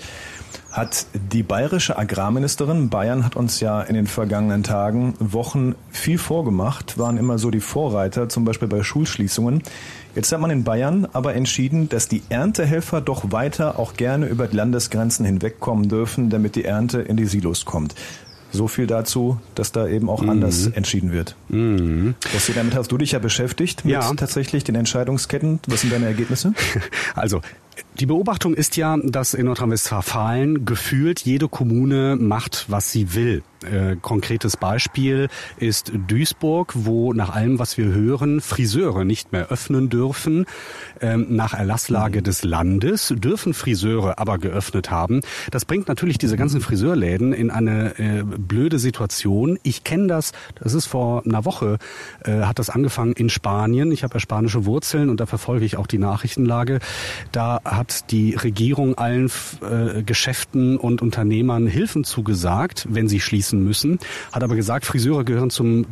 hat 0.71 1.05
die 1.13 1.43
bayerische 1.43 1.97
Agrarministerin, 1.97 2.89
Bayern 2.89 3.25
hat 3.25 3.35
uns 3.35 3.59
ja 3.59 3.81
in 3.81 3.95
den 3.95 4.07
vergangenen 4.07 4.63
Tagen, 4.63 5.13
Wochen 5.19 5.75
viel 5.91 6.17
vorgemacht, 6.17 6.97
waren 6.97 7.17
immer 7.17 7.37
so 7.37 7.51
die 7.51 7.59
Vorreiter, 7.59 8.29
zum 8.29 8.45
Beispiel 8.45 8.69
bei 8.69 8.81
Schulschließungen. 8.81 9.61
Jetzt 10.15 10.31
hat 10.31 10.39
man 10.39 10.49
in 10.49 10.63
Bayern 10.63 11.07
aber 11.11 11.35
entschieden, 11.35 11.89
dass 11.89 12.07
die 12.07 12.23
Erntehelfer 12.29 13.01
doch 13.01 13.31
weiter 13.31 13.77
auch 13.77 13.93
gerne 13.95 14.27
über 14.27 14.47
die 14.47 14.55
Landesgrenzen 14.55 15.25
hinwegkommen 15.25 15.89
dürfen, 15.89 16.29
damit 16.29 16.55
die 16.55 16.65
Ernte 16.65 17.01
in 17.01 17.17
die 17.17 17.25
Silos 17.25 17.65
kommt. 17.65 17.93
So 18.53 18.67
viel 18.67 18.87
dazu, 18.87 19.39
dass 19.55 19.71
da 19.71 19.87
eben 19.87 20.09
auch 20.09 20.21
mhm. 20.21 20.29
anders 20.29 20.67
entschieden 20.67 21.11
wird. 21.11 21.35
Mhm. 21.49 22.15
Das, 22.33 22.49
damit 22.53 22.75
hast 22.75 22.91
du 22.91 22.97
dich 22.97 23.11
ja 23.11 23.19
beschäftigt 23.19 23.83
mit 23.83 23.93
ja. 23.93 24.13
tatsächlich 24.13 24.63
den 24.63 24.75
Entscheidungsketten. 24.75 25.59
Was 25.67 25.81
sind 25.81 25.91
deine 25.91 26.05
Ergebnisse? 26.05 26.53
Also 27.15 27.41
die 27.99 28.05
Beobachtung 28.05 28.53
ist 28.53 28.77
ja, 28.77 28.97
dass 28.97 29.33
in 29.33 29.45
Nordrhein-Westfalen 29.45 30.65
gefühlt 30.65 31.21
jede 31.21 31.47
Kommune 31.47 32.15
macht, 32.15 32.65
was 32.69 32.91
sie 32.91 33.13
will. 33.13 33.43
Äh, 33.63 33.95
konkretes 34.01 34.57
Beispiel 34.57 35.29
ist 35.57 35.91
Duisburg, 36.07 36.73
wo 36.75 37.13
nach 37.13 37.29
allem, 37.29 37.59
was 37.59 37.77
wir 37.77 37.85
hören, 37.85 38.41
Friseure 38.41 39.05
nicht 39.05 39.31
mehr 39.31 39.47
öffnen 39.49 39.89
dürfen. 39.89 40.45
Ähm, 40.99 41.27
nach 41.29 41.53
Erlasslage 41.53 42.19
mhm. 42.19 42.23
des 42.23 42.43
Landes 42.43 43.13
dürfen 43.15 43.53
Friseure 43.53 44.19
aber 44.19 44.37
geöffnet 44.37 44.91
haben. 44.91 45.21
Das 45.51 45.65
bringt 45.65 45.87
natürlich 45.87 46.17
diese 46.17 46.35
ganzen 46.35 46.61
Friseurläden 46.61 47.33
in 47.33 47.51
eine 47.51 47.97
äh, 47.99 48.23
blöde 48.23 48.79
Situation. 48.79 49.59
Ich 49.63 49.83
kenne 49.83 50.07
das, 50.07 50.31
das 50.55 50.73
ist 50.73 50.85
vor 50.85 51.23
einer 51.25 51.45
Woche, 51.45 51.77
äh, 52.25 52.41
hat 52.41 52.59
das 52.59 52.69
angefangen 52.69 53.13
in 53.13 53.29
Spanien. 53.29 53.91
Ich 53.91 54.03
habe 54.03 54.15
ja 54.15 54.19
spanische 54.19 54.65
Wurzeln 54.65 55.09
und 55.09 55.19
da 55.19 55.25
verfolge 55.25 55.65
ich 55.65 55.77
auch 55.77 55.87
die 55.87 55.99
Nachrichtenlage. 55.99 56.79
Da 57.31 57.61
hat 57.83 58.11
die 58.11 58.33
Regierung 58.35 58.97
allen 58.97 59.29
äh, 59.61 60.03
Geschäften 60.03 60.77
und 60.77 61.01
Unternehmern 61.01 61.67
Hilfen 61.67 62.05
zugesagt, 62.05 62.87
wenn 62.89 63.09
sie 63.09 63.19
schließen 63.19 63.61
müssen, 63.61 63.99
hat 64.31 64.41
aber 64.41 64.55
gesagt, 64.55 64.85
Friseure 64.85 65.25
gehören 65.25 65.49
zum 65.49 65.85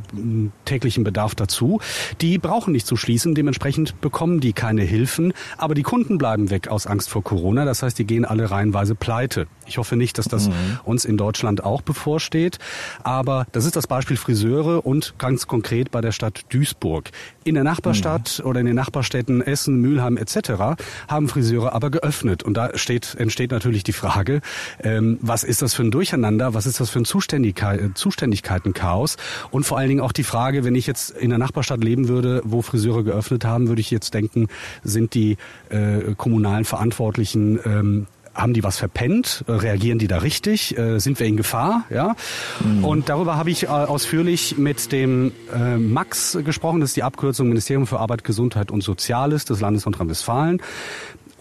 täglichen 0.63 1.03
Bedarf 1.03 1.35
dazu. 1.35 1.81
Die 2.21 2.37
brauchen 2.37 2.71
nicht 2.71 2.87
zu 2.87 2.95
schließen, 2.95 3.35
dementsprechend 3.35 3.99
bekommen 3.99 4.39
die 4.39 4.53
keine 4.53 4.83
Hilfen, 4.83 5.33
aber 5.57 5.75
die 5.75 5.83
Kunden 5.83 6.17
bleiben 6.17 6.49
weg 6.49 6.69
aus 6.69 6.87
Angst 6.87 7.09
vor 7.09 7.25
Corona. 7.25 7.65
Das 7.65 7.83
heißt, 7.83 7.99
die 7.99 8.05
gehen 8.05 8.23
alle 8.23 8.49
reihenweise 8.49 8.95
pleite. 8.95 9.47
Ich 9.71 9.77
hoffe 9.77 9.95
nicht, 9.95 10.17
dass 10.17 10.25
das 10.25 10.49
mhm. 10.49 10.53
uns 10.83 11.05
in 11.05 11.15
Deutschland 11.15 11.63
auch 11.63 11.81
bevorsteht. 11.81 12.59
Aber 13.03 13.47
das 13.53 13.63
ist 13.63 13.77
das 13.77 13.87
Beispiel 13.87 14.17
Friseure 14.17 14.85
und 14.85 15.13
ganz 15.17 15.47
konkret 15.47 15.91
bei 15.91 16.01
der 16.01 16.11
Stadt 16.11 16.41
Duisburg. 16.49 17.09
In 17.45 17.55
der 17.55 17.63
Nachbarstadt 17.63 18.39
mhm. 18.39 18.49
oder 18.49 18.59
in 18.59 18.65
den 18.65 18.75
Nachbarstädten 18.75 19.41
Essen, 19.41 19.79
Mülheim 19.79 20.17
etc. 20.17 20.77
haben 21.07 21.29
Friseure 21.29 21.71
aber 21.71 21.89
geöffnet. 21.89 22.43
Und 22.43 22.55
da 22.55 22.77
steht, 22.77 23.15
entsteht 23.15 23.51
natürlich 23.51 23.85
die 23.85 23.93
Frage, 23.93 24.41
ähm, 24.83 25.17
was 25.21 25.45
ist 25.45 25.61
das 25.61 25.73
für 25.73 25.83
ein 25.83 25.91
Durcheinander? 25.91 26.53
Was 26.53 26.65
ist 26.65 26.81
das 26.81 26.89
für 26.89 26.99
ein 26.99 27.05
Zuständigkeit, 27.05 27.97
Zuständigkeitenchaos? 27.97 29.15
Und 29.51 29.63
vor 29.65 29.77
allen 29.77 29.87
Dingen 29.87 30.01
auch 30.01 30.11
die 30.11 30.25
Frage, 30.25 30.65
wenn 30.65 30.75
ich 30.75 30.85
jetzt 30.85 31.11
in 31.11 31.29
der 31.29 31.39
Nachbarstadt 31.39 31.81
leben 31.81 32.09
würde, 32.09 32.41
wo 32.43 32.61
Friseure 32.61 33.03
geöffnet 33.03 33.45
haben, 33.45 33.69
würde 33.69 33.79
ich 33.79 33.89
jetzt 33.89 34.13
denken, 34.13 34.49
sind 34.83 35.13
die 35.13 35.37
äh, 35.69 36.13
kommunalen 36.17 36.65
Verantwortlichen 36.65 37.57
ähm, 37.63 38.07
haben 38.33 38.53
die 38.53 38.63
was 38.63 38.77
verpennt? 38.77 39.43
Reagieren 39.47 39.99
die 39.99 40.07
da 40.07 40.19
richtig? 40.19 40.77
Äh, 40.77 40.99
sind 40.99 41.19
wir 41.19 41.27
in 41.27 41.37
Gefahr? 41.37 41.83
Ja. 41.89 42.15
Mhm. 42.63 42.85
Und 42.85 43.09
darüber 43.09 43.37
habe 43.37 43.51
ich 43.51 43.63
äh, 43.63 43.67
ausführlich 43.67 44.57
mit 44.57 44.91
dem 44.91 45.31
äh, 45.53 45.77
Max 45.77 46.37
gesprochen. 46.43 46.79
Das 46.79 46.91
ist 46.91 46.95
die 46.95 47.03
Abkürzung 47.03 47.47
Ministerium 47.49 47.87
für 47.87 47.99
Arbeit, 47.99 48.23
Gesundheit 48.23 48.71
und 48.71 48.81
Soziales 48.81 49.45
des 49.45 49.59
Landes 49.59 49.85
Nordrhein-Westfalen 49.85 50.61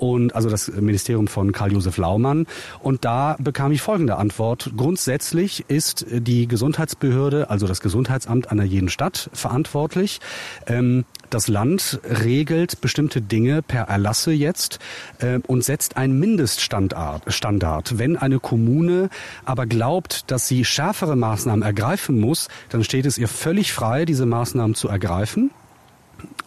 und 0.00 0.34
also 0.34 0.48
das 0.48 0.68
Ministerium 0.68 1.28
von 1.28 1.52
Karl-Josef 1.52 1.96
Laumann. 1.98 2.46
Und 2.80 3.04
da 3.04 3.36
bekam 3.38 3.72
ich 3.72 3.82
folgende 3.82 4.16
Antwort. 4.16 4.72
Grundsätzlich 4.76 5.64
ist 5.68 6.06
die 6.10 6.48
Gesundheitsbehörde, 6.48 7.50
also 7.50 7.66
das 7.66 7.80
Gesundheitsamt 7.80 8.50
einer 8.50 8.64
jeden 8.64 8.88
Stadt 8.88 9.30
verantwortlich. 9.32 10.20
Ähm, 10.66 11.04
das 11.28 11.46
Land 11.46 12.00
regelt 12.04 12.80
bestimmte 12.80 13.22
Dinge 13.22 13.62
per 13.62 13.84
Erlasse 13.84 14.32
jetzt 14.32 14.80
äh, 15.20 15.38
und 15.46 15.62
setzt 15.62 15.96
einen 15.96 16.18
Mindeststandard. 16.18 17.32
Standard. 17.32 17.98
Wenn 17.98 18.16
eine 18.16 18.40
Kommune 18.40 19.10
aber 19.44 19.66
glaubt, 19.66 20.30
dass 20.30 20.48
sie 20.48 20.64
schärfere 20.64 21.14
Maßnahmen 21.14 21.62
ergreifen 21.62 22.18
muss, 22.18 22.48
dann 22.70 22.82
steht 22.82 23.06
es 23.06 23.18
ihr 23.18 23.28
völlig 23.28 23.72
frei, 23.72 24.04
diese 24.04 24.26
Maßnahmen 24.26 24.74
zu 24.74 24.88
ergreifen. 24.88 25.50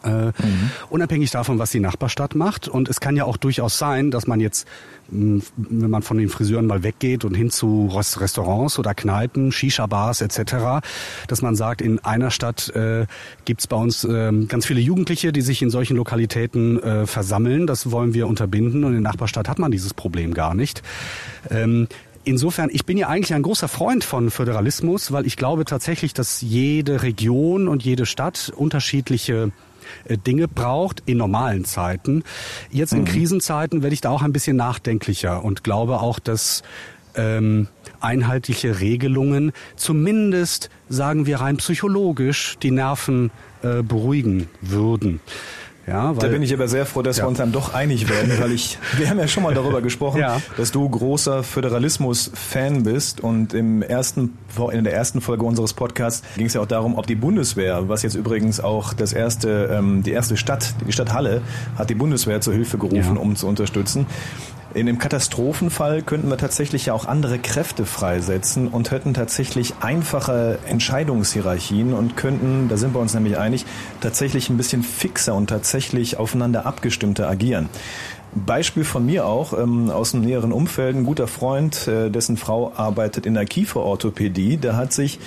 Äh, 0.04 0.28
mhm. 0.28 0.34
Unabhängig 0.90 1.32
davon, 1.32 1.60
was 1.60 1.72
die 1.72 1.80
Nachbarstadt 1.80 2.36
macht. 2.36 2.68
Und 2.68 2.90
es 2.90 3.00
kann 3.00 3.16
ja 3.16 3.26
auch 3.26 3.38
durchaus 3.38 3.78
sein, 3.78 4.12
dass 4.12 4.28
man 4.28 4.40
jetzt, 4.40 4.68
wenn 5.10 5.42
man 5.90 6.02
von 6.02 6.18
den 6.18 6.30
Friseuren 6.30 6.68
mal 6.68 6.84
weggeht 6.84 7.26
und 7.26 7.36
hin 7.36 7.50
zu 7.50 7.90
Restaurants 7.94 8.80
oder 8.80 8.94
Kneipen, 8.94 9.52
Shisha-Bars 9.52 10.22
etc., 10.22 10.86
dass 11.28 11.42
man 11.42 11.56
sagt, 11.56 11.82
in 11.82 12.00
einer 12.00 12.32
Stadt 12.32 12.70
äh, 12.76 13.06
gibt 13.46 13.68
bei 13.70 13.78
uns 13.78 14.04
äh, 14.04 14.32
ganz 14.48 14.66
viele 14.66 14.82
Jugendliche, 14.82 15.32
die 15.32 15.42
sich 15.42 15.62
in 15.62 15.70
solchen 15.70 15.98
Lokalitäten 15.98 16.82
äh, 16.82 17.06
versammeln. 17.06 17.68
Das 17.68 17.92
wollen 17.92 18.14
wir 18.14 18.28
unterbinden. 18.28 18.84
Und 18.84 18.96
in 18.96 19.04
der 19.04 19.12
Nachbarstadt 19.12 19.48
hat 19.48 19.60
man 19.60 19.72
dieses 19.72 19.94
Problem 19.94 20.34
gar 20.34 20.54
nicht. 20.54 20.84
Ähm, 21.50 21.88
Insofern, 22.26 22.70
ich 22.72 22.86
bin 22.86 22.98
ja 22.98 23.10
eigentlich 23.10 23.34
ein 23.34 23.42
großer 23.42 23.68
Freund 23.68 24.06
von 24.06 24.30
Föderalismus, 24.30 25.12
weil 25.12 25.26
ich 25.26 25.36
glaube 25.36 25.66
tatsächlich, 25.66 26.14
dass 26.14 26.40
jede 26.40 27.04
Region 27.04 27.68
und 27.68 27.84
jede 27.84 28.06
Stadt 28.06 28.52
unterschiedliche 28.56 29.52
Dinge 30.10 30.48
braucht 30.48 31.04
in 31.06 31.18
normalen 31.18 31.66
Zeiten. 31.66 32.24
Jetzt 32.72 32.94
in 32.94 33.02
mhm. 33.02 33.06
Krisenzeiten 33.06 33.82
werde 33.82 33.94
ich 33.94 34.02
da 34.02 34.10
auch 34.10 34.22
ein 34.22 34.34
bisschen 34.34 34.58
nachdenklicher 34.58 35.44
und 35.44 35.64
glaube 35.64 36.00
auch, 36.00 36.20
dass 36.20 36.64
ähm, 37.16 37.68
einheitliche 38.00 38.80
Regelungen 38.80 39.52
zumindest, 39.76 40.70
sagen 40.90 41.26
wir 41.26 41.42
rein 41.42 41.58
psychologisch, 41.58 42.58
die 42.62 42.72
Nerven 42.72 43.32
äh, 43.62 43.82
beruhigen 43.82 44.50
würden. 44.62 45.20
Ja, 45.86 46.16
weil, 46.16 46.22
da 46.22 46.28
bin 46.30 46.42
ich 46.42 46.54
aber 46.54 46.68
sehr 46.70 46.86
froh, 46.86 47.02
dass 47.02 47.18
ja. 47.18 47.24
wir 47.24 47.28
uns 47.28 47.40
dann 47.40 47.52
doch 47.52 47.74
einig 47.74 48.10
werden, 48.10 48.32
weil 48.40 48.54
ich, 48.54 48.78
wir 48.98 49.10
haben 49.10 49.20
ja 49.20 49.28
schon 49.28 49.44
mal 49.44 49.54
darüber 49.54 49.82
gesprochen, 49.82 50.20
ja. 50.22 50.42
dass 50.56 50.72
du 50.72 50.88
großer 50.88 51.44
Föderalismus-Fan 51.44 52.84
bist 52.84 53.20
und 53.20 53.54
im 53.54 53.82
ersten, 53.82 54.38
in 54.72 54.86
der 54.86 54.94
ersten 54.94 55.20
Folge 55.20 55.44
unseres 55.44 55.74
Podcasts 55.74 56.24
ging 56.38 56.46
es 56.46 56.54
ja 56.54 56.62
auch 56.62 56.68
darum, 56.68 56.98
ob 56.98 57.06
die 57.06 57.16
Bundeswehr, 57.16 57.90
was 57.90 58.02
jetzt 58.02 58.16
übrigens 58.16 58.62
auch 58.62 58.94
das 58.94 59.12
erste, 59.12 59.70
ähm, 59.74 60.04
die 60.04 60.12
erste 60.12 60.38
Stadt, 60.38 60.74
die 60.88 60.94
Stadt 60.94 61.12
Halle, 61.12 61.42
hat 61.76 61.90
die 61.90 61.96
Bundeswehr 61.96 62.40
zur 62.40 62.54
Hilfe 62.54 62.78
gerufen, 62.78 63.16
ja. 63.16 63.22
um 63.22 63.36
zu 63.36 63.48
unterstützen. 63.48 64.06
In 64.76 64.88
dem 64.88 64.98
Katastrophenfall 64.98 66.02
könnten 66.02 66.30
wir 66.30 66.38
tatsächlich 66.38 66.88
ja 66.88 66.94
auch 66.94 67.06
andere 67.06 67.38
Kräfte 67.38 67.86
freisetzen 67.86 68.68
und 68.68 68.90
hätten 68.90 69.14
tatsächlich 69.14 69.76
einfache 69.82 70.58
Entscheidungshierarchien 70.66 71.94
und 71.94 72.18
könnten, 72.18 72.70
da 72.70 72.78
sind 72.78 72.96
wir 72.96 73.00
uns 73.00 73.14
nämlich 73.14 73.38
einig, 73.38 73.68
tatsächlich 74.02 74.50
ein 74.50 74.58
bisschen 74.58 74.82
fixer 74.82 75.36
und 75.36 75.48
tatsächlich 75.48 76.18
aufeinander 76.18 76.66
abgestimmter 76.66 77.30
agieren. 77.30 77.70
Beispiel 78.34 78.84
von 78.84 79.06
mir 79.06 79.28
auch 79.28 79.54
ähm, 79.54 79.92
aus 79.92 80.12
dem 80.12 80.22
näheren 80.22 80.52
Umfeld, 80.52 80.96
ein 80.96 81.06
guter 81.06 81.28
Freund, 81.28 81.88
äh, 81.88 82.10
dessen 82.10 82.36
Frau 82.36 82.74
arbeitet 82.76 83.28
in 83.28 83.36
der 83.36 83.46
Kieferorthopädie, 83.46 84.58
der 84.58 84.76
hat 84.76 84.92
sich 84.92 85.20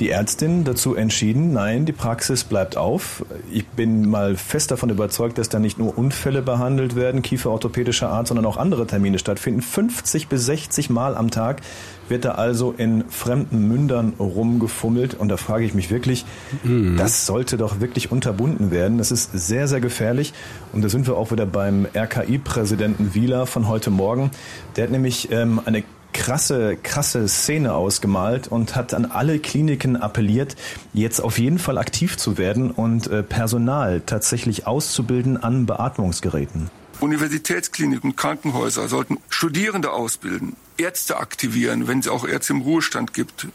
die 0.00 0.10
Ärztin 0.10 0.64
dazu 0.64 0.94
entschieden, 0.94 1.52
nein, 1.52 1.84
die 1.84 1.92
Praxis 1.92 2.44
bleibt 2.44 2.76
auf. 2.76 3.24
Ich 3.50 3.66
bin 3.66 4.08
mal 4.08 4.36
fest 4.36 4.70
davon 4.70 4.90
überzeugt, 4.90 5.38
dass 5.38 5.48
da 5.48 5.58
nicht 5.58 5.78
nur 5.78 5.98
Unfälle 5.98 6.42
behandelt 6.42 6.94
werden, 6.94 7.22
kieferorthopädischer 7.22 8.08
Art, 8.08 8.28
sondern 8.28 8.46
auch 8.46 8.56
andere 8.56 8.86
Termine 8.86 9.18
stattfinden. 9.18 9.60
50 9.60 10.28
bis 10.28 10.46
60 10.46 10.90
Mal 10.90 11.16
am 11.16 11.30
Tag 11.30 11.62
wird 12.08 12.24
da 12.24 12.32
also 12.32 12.72
in 12.76 13.04
fremden 13.08 13.66
Mündern 13.68 14.14
rumgefummelt. 14.18 15.14
Und 15.14 15.28
da 15.28 15.36
frage 15.36 15.64
ich 15.64 15.74
mich 15.74 15.90
wirklich, 15.90 16.24
mhm. 16.62 16.96
das 16.96 17.26
sollte 17.26 17.56
doch 17.56 17.80
wirklich 17.80 18.12
unterbunden 18.12 18.70
werden. 18.70 18.98
Das 18.98 19.10
ist 19.10 19.32
sehr, 19.32 19.68
sehr 19.68 19.80
gefährlich. 19.80 20.32
Und 20.72 20.82
da 20.82 20.88
sind 20.88 21.06
wir 21.06 21.16
auch 21.16 21.32
wieder 21.32 21.46
beim 21.46 21.86
RKI-Präsidenten 21.94 23.14
Wieler 23.14 23.46
von 23.46 23.68
heute 23.68 23.90
Morgen. 23.90 24.30
Der 24.76 24.84
hat 24.84 24.90
nämlich 24.90 25.30
ähm, 25.32 25.60
eine 25.64 25.82
krasse, 26.18 26.76
krasse 26.76 27.28
Szene 27.28 27.74
ausgemalt 27.74 28.48
und 28.48 28.74
hat 28.74 28.92
an 28.92 29.06
alle 29.06 29.38
Kliniken 29.38 29.96
appelliert, 29.96 30.56
jetzt 30.92 31.20
auf 31.20 31.38
jeden 31.38 31.60
Fall 31.60 31.78
aktiv 31.78 32.16
zu 32.16 32.36
werden 32.38 32.72
und 32.72 33.06
äh, 33.06 33.22
Personal 33.22 34.02
tatsächlich 34.04 34.66
auszubilden 34.66 35.36
an 35.42 35.64
Beatmungsgeräten. 35.64 36.70
Universitätskliniken, 36.98 38.16
Krankenhäuser 38.16 38.88
sollten 38.88 39.18
Studierende 39.28 39.92
ausbilden, 39.92 40.56
Ärzte 40.76 41.18
aktivieren, 41.18 41.86
wenn 41.86 42.00
es 42.00 42.08
auch 42.08 42.26
Ärzte 42.26 42.52
im 42.54 42.62
Ruhestand 42.62 43.14
gibt, 43.14 43.46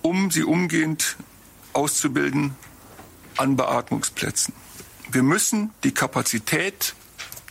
um 0.00 0.30
sie 0.30 0.44
umgehend 0.44 1.16
auszubilden 1.74 2.56
an 3.36 3.56
Beatmungsplätzen. 3.56 4.54
Wir 5.12 5.22
müssen 5.22 5.72
die 5.84 5.92
Kapazität 5.92 6.94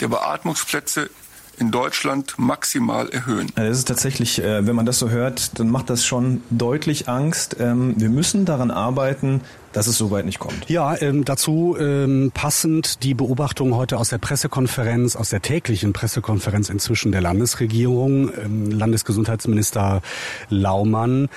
der 0.01 0.07
Beatmungsplätze 0.07 1.11
in 1.57 1.71
Deutschland 1.71 2.35
maximal 2.37 3.09
erhöhen. 3.09 3.51
Das 3.55 3.77
ist 3.77 3.87
tatsächlich, 3.87 4.43
äh, 4.43 4.65
wenn 4.65 4.75
man 4.75 4.85
das 4.85 4.99
so 4.99 5.09
hört, 5.09 5.59
dann 5.59 5.69
macht 5.69 5.89
das 5.89 6.05
schon 6.05 6.41
deutlich 6.49 7.09
Angst. 7.09 7.57
Ähm, 7.59 7.95
wir 7.97 8.09
müssen 8.09 8.45
daran 8.45 8.71
arbeiten, 8.71 9.41
dass 9.73 9.87
es 9.87 9.97
so 9.97 10.11
weit 10.11 10.25
nicht 10.25 10.39
kommt. 10.39 10.69
Ja, 10.69 10.99
ähm, 11.01 11.25
dazu 11.25 11.75
ähm, 11.79 12.31
passend 12.33 13.03
die 13.03 13.13
Beobachtung 13.13 13.75
heute 13.75 13.97
aus 13.97 14.09
der 14.09 14.17
Pressekonferenz, 14.17 15.15
aus 15.15 15.29
der 15.29 15.41
täglichen 15.41 15.93
Pressekonferenz 15.93 16.69
inzwischen 16.69 17.11
der 17.11 17.21
Landesregierung. 17.21 18.31
Ähm, 18.33 18.71
Landesgesundheitsminister 18.71 20.01
Laumann 20.49 21.29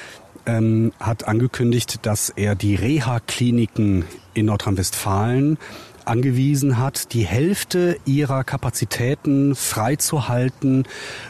ähm, 0.46 0.92
hat 1.00 1.26
angekündigt, 1.26 2.00
dass 2.02 2.30
er 2.30 2.54
die 2.54 2.74
Reha-Kliniken 2.74 4.04
in 4.34 4.46
Nordrhein-Westfalen 4.46 5.58
angewiesen 6.06 6.78
hat, 6.78 7.12
die 7.12 7.24
Hälfte 7.24 7.98
ihrer 8.04 8.44
Kapazitäten 8.44 9.54
freizuhalten 9.54 10.84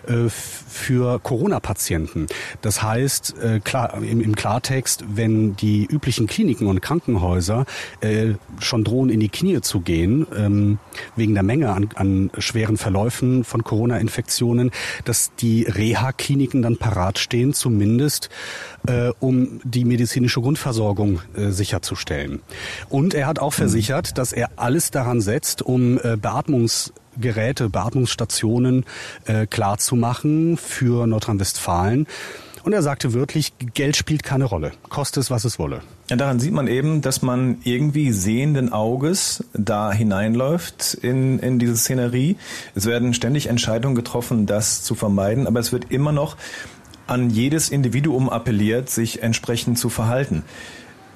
äh, 0.06 0.28
für 0.28 1.18
Corona-Patienten. 1.18 2.26
Das 2.60 2.82
heißt, 2.82 3.34
äh, 3.42 3.60
klar, 3.60 3.94
im, 4.02 4.20
im, 4.20 4.34
Klartext, 4.34 5.04
wenn 5.14 5.56
die 5.56 5.84
üblichen 5.84 6.26
Kliniken 6.26 6.66
und 6.66 6.80
Krankenhäuser 6.80 7.66
äh, 8.00 8.34
schon 8.58 8.84
drohen, 8.84 9.10
in 9.10 9.20
die 9.20 9.28
Knie 9.28 9.60
zu 9.60 9.80
gehen, 9.80 10.26
ähm, 10.36 10.78
wegen 11.16 11.34
der 11.34 11.42
Menge 11.42 11.70
an, 11.72 11.88
an 11.94 12.30
schweren 12.38 12.76
Verläufen 12.76 13.44
von 13.44 13.64
Corona-Infektionen, 13.64 14.70
dass 15.04 15.32
die 15.40 15.64
Reha-Kliniken 15.64 16.62
dann 16.62 16.76
parat 16.76 17.18
stehen, 17.18 17.52
zumindest 17.52 18.30
äh, 18.86 19.10
um 19.20 19.60
die 19.64 19.84
medizinische 19.84 20.40
Grundversorgung 20.40 21.20
äh, 21.34 21.50
sicherzustellen. 21.50 22.40
Und 22.88 23.14
er 23.14 23.26
hat 23.26 23.38
auch 23.38 23.52
versichert, 23.52 24.16
dass 24.18 24.32
er 24.32 24.50
alles 24.70 24.92
daran 24.92 25.20
setzt, 25.20 25.62
um 25.62 25.98
äh, 25.98 26.16
Beatmungsgeräte, 26.16 27.68
Beatmungsstationen 27.70 28.84
äh, 29.24 29.48
klar 29.48 29.78
für 29.80 31.06
Nordrhein-Westfalen. 31.08 32.06
Und 32.62 32.72
er 32.72 32.82
sagte 32.82 33.12
wirklich, 33.12 33.52
Geld 33.74 33.96
spielt 33.96 34.22
keine 34.22 34.44
Rolle, 34.44 34.70
koste 34.88 35.18
es, 35.18 35.28
was 35.28 35.44
es 35.44 35.58
wolle. 35.58 35.80
Ja, 36.08 36.14
daran 36.14 36.38
sieht 36.38 36.52
man 36.52 36.68
eben, 36.68 37.00
dass 37.00 37.20
man 37.20 37.58
irgendwie 37.64 38.12
sehenden 38.12 38.72
Auges 38.72 39.44
da 39.54 39.90
hineinläuft 39.92 40.94
in, 40.94 41.40
in 41.40 41.58
diese 41.58 41.76
Szenerie. 41.76 42.36
Es 42.76 42.86
werden 42.86 43.12
ständig 43.12 43.48
Entscheidungen 43.48 43.96
getroffen, 43.96 44.46
das 44.46 44.84
zu 44.84 44.94
vermeiden, 44.94 45.48
aber 45.48 45.58
es 45.58 45.72
wird 45.72 45.90
immer 45.90 46.12
noch 46.12 46.36
an 47.08 47.28
jedes 47.28 47.70
Individuum 47.70 48.28
appelliert, 48.28 48.88
sich 48.88 49.20
entsprechend 49.20 49.80
zu 49.80 49.88
verhalten. 49.88 50.44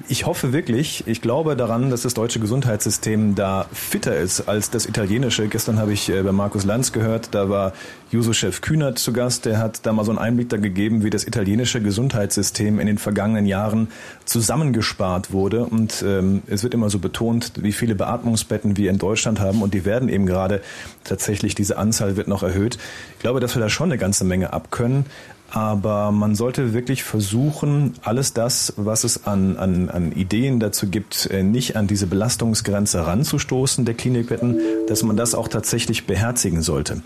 Ich 0.09 0.27
hoffe 0.27 0.53
wirklich, 0.53 1.05
ich 1.07 1.23
glaube 1.23 1.57
daran, 1.57 1.89
dass 1.89 2.03
das 2.03 2.15
deutsche 2.15 2.41
Gesundheitssystem 2.41 3.35
da 3.35 3.67
fitter 3.73 4.17
ist 4.17 4.49
als 4.49 4.69
das 4.69 4.87
italienische. 4.87 5.49
Gestern 5.49 5.79
habe 5.79 5.93
ich 5.93 6.11
äh, 6.11 6.23
bei 6.23 6.33
Markus 6.33 6.65
Lanz 6.65 6.93
gehört, 6.93 7.29
da 7.31 7.49
war 7.49 7.73
Juso-Chef 8.11 8.61
Kühnert 8.61 8.99
zu 8.99 9.13
Gast, 9.13 9.47
der 9.47 9.59
hat 9.59 9.87
da 9.87 9.93
mal 9.93 10.05
so 10.05 10.11
einen 10.11 10.19
Einblick 10.19 10.49
da 10.49 10.57
gegeben, 10.57 11.05
wie 11.05 11.11
das 11.11 11.27
italienische 11.27 11.81
Gesundheitssystem 11.81 12.81
in 12.81 12.87
den 12.87 12.99
vergangenen 12.99 13.47
Jahren 13.47 13.89
zusammengespart 14.25 15.33
wurde. 15.33 15.65
Und 15.65 16.05
ähm, 16.07 16.43
es 16.49 16.63
wird 16.65 16.75
immer 16.75 16.91
so 16.91 16.99
betont, 16.99 17.53
wie 17.57 17.73
viele 17.73 17.95
Beatmungsbetten 17.95 18.77
wir 18.77 18.91
in 18.91 18.99
Deutschland 18.99 19.41
haben 19.41 19.63
und 19.63 19.75
die 19.75 19.85
werden 19.85 20.09
eben 20.09 20.27
gerade 20.27 20.61
tatsächlich, 21.05 21.55
diese 21.55 21.79
Anzahl 21.79 22.17
wird 22.17 22.29
noch 22.29 22.43
erhöht. 22.43 22.79
Ich 23.15 23.21
glaube, 23.21 23.41
dass 23.41 23.55
wir 23.55 23.61
da 23.61 23.71
schon 23.71 23.91
eine 23.91 23.99
ganze 23.99 24.25
Menge 24.25 24.53
abkönnen. 24.53 25.07
Aber 25.55 26.11
man 26.11 26.35
sollte 26.35 26.75
wirklich 26.75 27.05
versuchen, 27.05 27.95
alles 28.03 28.33
das, 28.33 28.73
was 28.77 29.05
es 29.05 29.25
an, 29.25 29.57
an, 29.57 29.88
an 29.88 30.11
Ideen 30.11 30.59
dazu 30.59 30.88
gibt, 30.88 31.27
äh, 31.27 31.45
nicht 31.45 31.77
an 31.77 31.87
diese 31.87 32.09
Belastungsgrenze 32.09 33.07
ranzustoßen 33.07 33.85
der 33.85 33.95
Klinikbetten, 33.95 34.59
dass 34.88 35.05
man 35.05 35.17
das 35.17 35.37
auch 35.37 35.47
tatsächlich 35.47 36.09
beherzigen 36.09 36.61
sollte. 36.61 37.03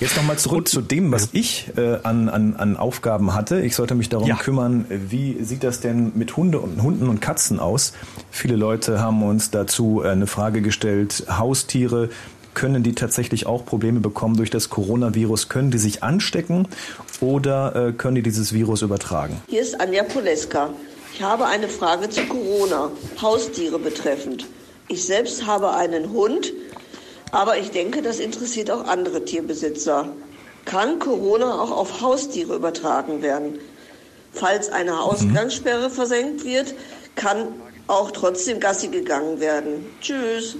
Jetzt 0.00 0.16
nochmal 0.16 0.38
zurück 0.38 0.60
Und, 0.60 0.68
zu 0.70 0.80
dem, 0.80 1.12
was 1.12 1.28
ich 1.32 1.70
äh, 1.76 1.98
an, 2.02 2.30
an, 2.30 2.56
an 2.56 2.78
Aufgaben 2.78 3.34
hatte. 3.34 3.60
Ich 3.60 3.76
sollte 3.76 3.94
mich 3.94 4.08
darum 4.08 4.26
ja. 4.26 4.36
kümmern, 4.36 4.86
wie 4.88 5.44
sieht 5.44 5.62
das 5.62 5.80
denn 5.80 6.12
mit 6.14 6.34
Hunde 6.38 6.60
und 6.60 6.82
Hunden 6.82 7.10
und 7.10 7.20
Katzen 7.20 7.60
aus? 7.60 7.92
Viele 8.30 8.56
Leute 8.56 9.00
haben 9.00 9.22
uns 9.22 9.50
dazu 9.50 10.00
äh, 10.02 10.08
eine 10.08 10.26
Frage 10.26 10.62
gestellt, 10.62 11.26
Haustiere, 11.28 12.08
können 12.54 12.82
die 12.82 12.94
tatsächlich 12.94 13.46
auch 13.46 13.64
Probleme 13.64 14.00
bekommen 14.00 14.36
durch 14.36 14.50
das 14.50 14.70
Coronavirus? 14.70 15.48
Können 15.48 15.70
die 15.70 15.78
sich 15.78 16.02
anstecken 16.02 16.68
oder 17.20 17.88
äh, 17.88 17.92
können 17.92 18.16
die 18.16 18.22
dieses 18.22 18.52
Virus 18.52 18.82
übertragen? 18.82 19.40
Hier 19.48 19.62
ist 19.62 19.80
Anja 19.80 20.02
Poleska. 20.02 20.70
Ich 21.14 21.22
habe 21.22 21.46
eine 21.46 21.68
Frage 21.68 22.08
zu 22.08 22.24
Corona, 22.24 22.90
Haustiere 23.20 23.78
betreffend. 23.78 24.46
Ich 24.88 25.04
selbst 25.04 25.46
habe 25.46 25.72
einen 25.74 26.10
Hund, 26.12 26.52
aber 27.30 27.58
ich 27.58 27.70
denke, 27.70 28.02
das 28.02 28.18
interessiert 28.18 28.70
auch 28.70 28.86
andere 28.86 29.24
Tierbesitzer. 29.24 30.08
Kann 30.64 30.98
Corona 30.98 31.60
auch 31.60 31.70
auf 31.70 32.00
Haustiere 32.00 32.56
übertragen 32.56 33.22
werden? 33.22 33.58
Falls 34.32 34.70
eine 34.70 35.00
Ausgangssperre 35.00 35.90
versenkt 35.90 36.44
wird, 36.44 36.74
kann 37.14 37.48
auch 37.86 38.10
trotzdem 38.10 38.60
Gassi 38.60 38.88
gegangen 38.88 39.40
werden. 39.40 39.86
Tschüss. 40.00 40.56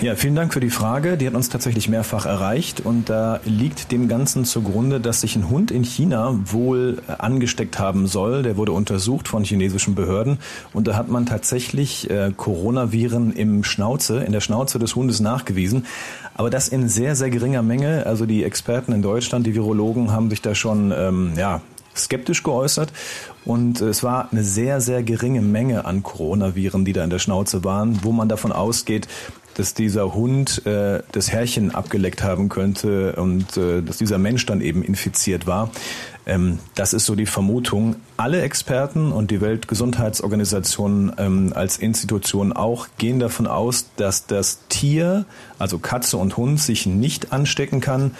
Ja, 0.00 0.16
vielen 0.16 0.34
Dank 0.34 0.52
für 0.52 0.60
die 0.60 0.70
Frage. 0.70 1.16
Die 1.16 1.26
hat 1.26 1.34
uns 1.34 1.48
tatsächlich 1.48 1.88
mehrfach 1.88 2.26
erreicht 2.26 2.80
und 2.80 3.08
da 3.08 3.40
liegt 3.44 3.92
dem 3.92 4.08
Ganzen 4.08 4.44
zugrunde, 4.44 5.00
dass 5.00 5.20
sich 5.20 5.36
ein 5.36 5.48
Hund 5.48 5.70
in 5.70 5.84
China 5.84 6.40
wohl 6.46 7.00
angesteckt 7.18 7.78
haben 7.78 8.08
soll. 8.08 8.42
Der 8.42 8.56
wurde 8.56 8.72
untersucht 8.72 9.28
von 9.28 9.44
chinesischen 9.44 9.94
Behörden 9.94 10.38
und 10.72 10.88
da 10.88 10.96
hat 10.96 11.08
man 11.08 11.26
tatsächlich 11.26 12.10
äh, 12.10 12.32
Coronaviren 12.36 13.32
im 13.32 13.62
Schnauze, 13.62 14.24
in 14.24 14.32
der 14.32 14.40
Schnauze 14.40 14.80
des 14.80 14.96
Hundes 14.96 15.20
nachgewiesen. 15.20 15.86
Aber 16.34 16.50
das 16.50 16.68
in 16.68 16.88
sehr, 16.88 17.14
sehr 17.14 17.30
geringer 17.30 17.62
Menge. 17.62 18.06
Also 18.06 18.26
die 18.26 18.42
Experten 18.42 18.92
in 18.92 19.02
Deutschland, 19.02 19.46
die 19.46 19.54
Virologen 19.54 20.10
haben 20.10 20.30
sich 20.30 20.42
da 20.42 20.54
schon 20.54 20.92
ähm, 20.96 21.34
ja, 21.36 21.60
skeptisch 21.94 22.42
geäußert 22.42 22.92
und 23.44 23.80
es 23.80 24.02
war 24.02 24.28
eine 24.30 24.44
sehr, 24.44 24.80
sehr 24.80 25.02
geringe 25.02 25.42
Menge 25.42 25.84
an 25.84 26.02
Coronaviren, 26.02 26.84
die 26.84 26.92
da 26.92 27.04
in 27.04 27.10
der 27.10 27.18
Schnauze 27.18 27.64
waren, 27.64 28.00
wo 28.02 28.12
man 28.12 28.28
davon 28.28 28.52
ausgeht, 28.52 29.08
dass 29.54 29.74
dieser 29.74 30.14
Hund 30.14 30.64
äh, 30.66 31.02
das 31.12 31.30
Härchen 31.30 31.74
abgeleckt 31.74 32.22
haben 32.22 32.48
könnte 32.48 33.14
und 33.14 33.56
äh, 33.56 33.82
dass 33.82 33.98
dieser 33.98 34.18
Mensch 34.18 34.46
dann 34.46 34.60
eben 34.60 34.82
infiziert 34.82 35.46
war. 35.46 35.70
Ähm, 36.24 36.58
das 36.74 36.92
ist 36.92 37.06
so 37.06 37.14
die 37.14 37.26
Vermutung. 37.26 37.96
Alle 38.16 38.42
Experten 38.42 39.10
und 39.10 39.30
die 39.30 39.40
Weltgesundheitsorganisation 39.40 41.12
ähm, 41.18 41.52
als 41.54 41.78
Institution 41.78 42.52
auch 42.52 42.86
gehen 42.98 43.18
davon 43.18 43.46
aus, 43.46 43.86
dass 43.96 44.26
das 44.26 44.60
Tier, 44.68 45.24
also 45.58 45.78
Katze 45.78 46.16
und 46.16 46.36
Hund, 46.36 46.60
sich 46.60 46.86
nicht 46.86 47.32
anstecken 47.32 47.80
kann 47.80 48.12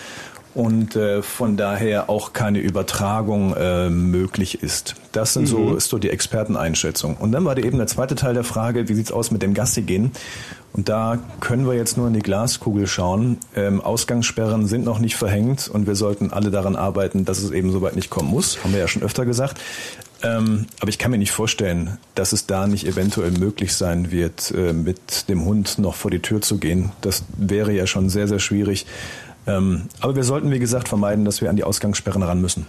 und 0.54 0.96
äh, 0.96 1.22
von 1.22 1.56
daher 1.56 2.10
auch 2.10 2.32
keine 2.32 2.58
Übertragung 2.58 3.54
äh, 3.56 3.88
möglich 3.88 4.62
ist. 4.62 4.94
Das 5.12 5.34
sind 5.34 5.44
mhm. 5.44 5.46
so, 5.46 5.76
ist 5.76 5.88
so 5.88 5.98
die 5.98 6.10
Experteneinschätzung. 6.10 7.16
Und 7.16 7.32
dann 7.32 7.44
war 7.44 7.56
eben 7.56 7.78
der 7.78 7.86
zweite 7.86 8.14
Teil 8.14 8.34
der 8.34 8.44
Frage, 8.44 8.88
wie 8.88 8.94
sieht's 8.94 9.12
aus 9.12 9.30
mit 9.30 9.42
dem 9.42 9.54
Gassi 9.54 9.82
gehen? 9.82 10.12
Und 10.72 10.88
da 10.88 11.18
können 11.40 11.66
wir 11.66 11.74
jetzt 11.74 11.96
nur 11.96 12.06
in 12.06 12.14
die 12.14 12.20
Glaskugel 12.20 12.86
schauen. 12.86 13.38
Ähm, 13.54 13.80
Ausgangssperren 13.80 14.66
sind 14.66 14.84
noch 14.84 14.98
nicht 14.98 15.16
verhängt 15.16 15.68
und 15.68 15.86
wir 15.86 15.94
sollten 15.94 16.32
alle 16.32 16.50
daran 16.50 16.76
arbeiten, 16.76 17.24
dass 17.24 17.42
es 17.42 17.50
eben 17.50 17.72
soweit 17.72 17.94
nicht 17.94 18.08
kommen 18.08 18.30
muss. 18.30 18.62
Haben 18.64 18.72
wir 18.72 18.80
ja 18.80 18.88
schon 18.88 19.02
öfter 19.02 19.26
gesagt. 19.26 19.60
Ähm, 20.22 20.66
aber 20.80 20.88
ich 20.88 20.98
kann 20.98 21.10
mir 21.10 21.18
nicht 21.18 21.32
vorstellen, 21.32 21.98
dass 22.14 22.32
es 22.32 22.46
da 22.46 22.66
nicht 22.66 22.86
eventuell 22.86 23.32
möglich 23.32 23.74
sein 23.74 24.12
wird, 24.12 24.52
äh, 24.52 24.72
mit 24.72 25.28
dem 25.28 25.44
Hund 25.44 25.78
noch 25.78 25.94
vor 25.94 26.10
die 26.10 26.20
Tür 26.20 26.40
zu 26.40 26.58
gehen. 26.58 26.92
Das 27.00 27.24
wäre 27.36 27.72
ja 27.72 27.86
schon 27.86 28.08
sehr, 28.08 28.28
sehr 28.28 28.38
schwierig. 28.38 28.86
Ähm, 29.46 29.82
aber 30.00 30.16
wir 30.16 30.24
sollten, 30.24 30.50
wie 30.50 30.58
gesagt, 30.58 30.88
vermeiden, 30.88 31.24
dass 31.24 31.40
wir 31.40 31.50
an 31.50 31.56
die 31.56 31.64
Ausgangssperren 31.64 32.22
ran 32.22 32.40
müssen. 32.40 32.66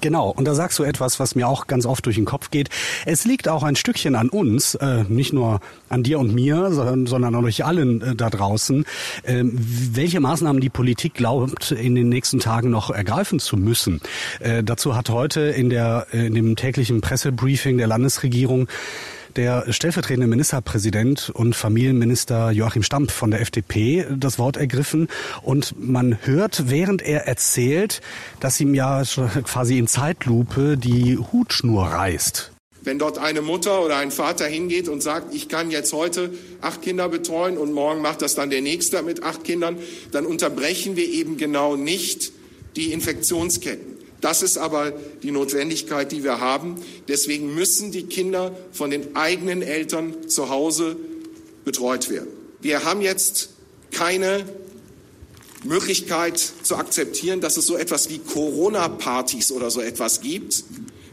Genau, 0.00 0.28
und 0.28 0.44
da 0.44 0.54
sagst 0.54 0.78
du 0.78 0.82
etwas, 0.82 1.18
was 1.18 1.34
mir 1.34 1.48
auch 1.48 1.66
ganz 1.66 1.86
oft 1.86 2.04
durch 2.04 2.16
den 2.16 2.26
Kopf 2.26 2.50
geht. 2.50 2.68
Es 3.06 3.24
liegt 3.24 3.48
auch 3.48 3.62
ein 3.62 3.74
Stückchen 3.74 4.16
an 4.16 4.28
uns, 4.28 4.74
äh, 4.74 5.04
nicht 5.08 5.32
nur 5.32 5.60
an 5.88 6.02
dir 6.02 6.18
und 6.18 6.34
mir, 6.34 6.72
sondern, 6.72 7.06
sondern 7.06 7.34
an 7.34 7.44
euch 7.44 7.64
allen 7.64 8.02
äh, 8.02 8.14
da 8.14 8.28
draußen, 8.28 8.84
äh, 9.22 9.42
welche 9.44 10.20
Maßnahmen 10.20 10.60
die 10.60 10.68
Politik 10.68 11.14
glaubt, 11.14 11.70
in 11.70 11.94
den 11.94 12.10
nächsten 12.10 12.38
Tagen 12.38 12.68
noch 12.68 12.90
ergreifen 12.90 13.38
zu 13.38 13.56
müssen. 13.56 14.00
Äh, 14.40 14.62
dazu 14.62 14.94
hat 14.94 15.08
heute 15.08 15.40
in, 15.40 15.70
der, 15.70 16.08
äh, 16.12 16.26
in 16.26 16.34
dem 16.34 16.56
täglichen 16.56 17.00
Pressebriefing 17.00 17.78
der 17.78 17.86
Landesregierung 17.86 18.68
der 19.36 19.72
stellvertretende 19.72 20.26
Ministerpräsident 20.26 21.30
und 21.30 21.54
Familienminister 21.54 22.50
Joachim 22.50 22.82
Stamp 22.82 23.10
von 23.10 23.30
der 23.30 23.40
FDP 23.40 24.06
das 24.16 24.38
Wort 24.38 24.56
ergriffen 24.56 25.08
und 25.42 25.74
man 25.78 26.18
hört, 26.22 26.70
während 26.70 27.02
er 27.02 27.26
erzählt, 27.26 28.00
dass 28.40 28.60
ihm 28.60 28.74
ja 28.74 29.02
quasi 29.44 29.78
in 29.78 29.86
Zeitlupe 29.86 30.76
die 30.76 31.18
Hutschnur 31.18 31.84
reißt. 31.84 32.52
Wenn 32.82 32.98
dort 32.98 33.16
eine 33.16 33.40
Mutter 33.40 33.82
oder 33.82 33.96
ein 33.96 34.10
Vater 34.10 34.46
hingeht 34.46 34.88
und 34.88 35.02
sagt, 35.02 35.34
ich 35.34 35.48
kann 35.48 35.70
jetzt 35.70 35.94
heute 35.94 36.30
acht 36.60 36.82
Kinder 36.82 37.08
betreuen 37.08 37.56
und 37.56 37.72
morgen 37.72 38.02
macht 38.02 38.20
das 38.20 38.34
dann 38.34 38.50
der 38.50 38.60
Nächste 38.60 39.02
mit 39.02 39.22
acht 39.22 39.42
Kindern, 39.42 39.78
dann 40.12 40.26
unterbrechen 40.26 40.94
wir 40.94 41.08
eben 41.08 41.38
genau 41.38 41.76
nicht 41.76 42.32
die 42.76 42.92
Infektionsketten. 42.92 43.93
Das 44.20 44.42
ist 44.42 44.56
aber 44.56 44.92
die 45.22 45.30
Notwendigkeit, 45.30 46.10
die 46.12 46.24
wir 46.24 46.40
haben. 46.40 46.76
Deswegen 47.08 47.54
müssen 47.54 47.92
die 47.92 48.04
Kinder 48.04 48.56
von 48.72 48.90
den 48.90 49.16
eigenen 49.16 49.62
Eltern 49.62 50.28
zu 50.28 50.48
Hause 50.48 50.96
betreut 51.64 52.10
werden. 52.10 52.28
Wir 52.60 52.84
haben 52.84 53.02
jetzt 53.02 53.50
keine 53.90 54.44
Möglichkeit 55.64 56.38
zu 56.62 56.76
akzeptieren, 56.76 57.40
dass 57.40 57.56
es 57.56 57.66
so 57.66 57.76
etwas 57.76 58.10
wie 58.10 58.18
Corona-Partys 58.18 59.52
oder 59.52 59.70
so 59.70 59.80
etwas 59.80 60.20
gibt. 60.20 60.64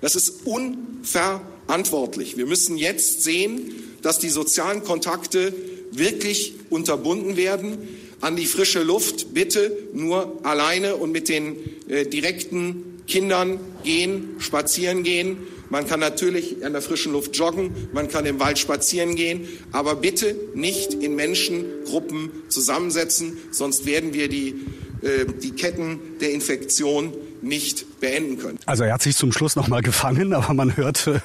Das 0.01 0.15
ist 0.15 0.45
unverantwortlich. 0.45 2.37
Wir 2.37 2.45
müssen 2.45 2.77
jetzt 2.77 3.23
sehen, 3.23 3.73
dass 4.01 4.19
die 4.19 4.29
sozialen 4.29 4.83
Kontakte 4.83 5.53
wirklich 5.91 6.55
unterbunden 6.69 7.37
werden. 7.37 7.77
An 8.19 8.35
die 8.35 8.45
frische 8.45 8.83
Luft 8.83 9.33
bitte 9.33 9.75
nur 9.93 10.39
alleine 10.43 10.95
und 10.95 11.11
mit 11.11 11.29
den 11.29 11.55
äh, 11.89 12.05
direkten 12.05 12.90
Kindern 13.07 13.59
gehen, 13.83 14.35
spazieren 14.39 15.03
gehen. 15.03 15.37
Man 15.69 15.87
kann 15.87 15.99
natürlich 15.99 16.65
an 16.65 16.73
der 16.73 16.81
frischen 16.81 17.13
Luft 17.13 17.35
joggen, 17.37 17.71
man 17.93 18.09
kann 18.09 18.25
im 18.25 18.39
Wald 18.39 18.59
spazieren 18.59 19.15
gehen, 19.15 19.47
aber 19.71 19.95
bitte 19.95 20.35
nicht 20.53 20.93
in 20.93 21.15
Menschengruppen 21.15 22.29
zusammensetzen, 22.49 23.37
sonst 23.51 23.85
werden 23.85 24.13
wir 24.13 24.27
die, 24.27 24.55
äh, 25.01 25.25
die 25.41 25.51
Ketten 25.51 25.99
der 26.19 26.31
Infektion 26.31 27.13
nicht 27.41 27.99
beenden 27.99 28.37
können. 28.37 28.59
Also 28.65 28.83
er 28.83 28.93
hat 28.93 29.01
sich 29.01 29.15
zum 29.15 29.31
Schluss 29.31 29.55
nochmal 29.55 29.81
gefangen, 29.81 30.33
aber 30.41 30.53
man 30.53 30.75
hört, 30.77 31.07
äh, 31.07 31.19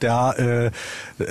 da, 0.00 0.32
äh, 0.32 0.70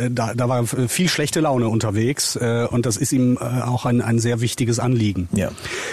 da, 0.10 0.34
da 0.34 0.50
war 0.50 0.65
viel 0.65 1.10
schlechte 1.10 1.39
Laune 1.39 1.67
unterwegs 1.67 2.36
äh, 2.36 2.67
und 2.69 2.86
das 2.86 2.98
ist 2.98 3.12
ihm 3.12 3.38
äh, 3.38 3.62
auch 3.62 3.86
ein, 3.86 4.02
ein 4.02 4.19
sehr 4.19 4.41
wichtiges 4.41 4.80
Anliegen. 4.80 5.28
Ja. 5.34 5.52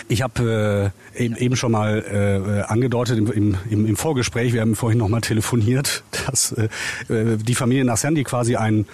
Ich 0.09 0.23
habe 0.23 0.93
äh, 1.15 1.25
eben 1.25 1.57
schon 1.57 1.73
mal 1.73 2.65
äh, 2.67 2.71
angedeutet 2.71 3.19
im, 3.19 3.57
im, 3.69 3.87
im 3.87 3.97
Vorgespräch, 3.97 4.53
wir 4.53 4.61
haben 4.61 4.77
vorhin 4.77 4.99
nochmal 4.99 5.21
telefoniert, 5.21 6.03
dass 6.27 6.53
äh, 6.53 6.69
die 7.09 7.55
Familie 7.55 7.85
Nassan, 7.85 8.15
die 8.15 8.25
quasi 8.25 8.57
ein, 8.57 8.87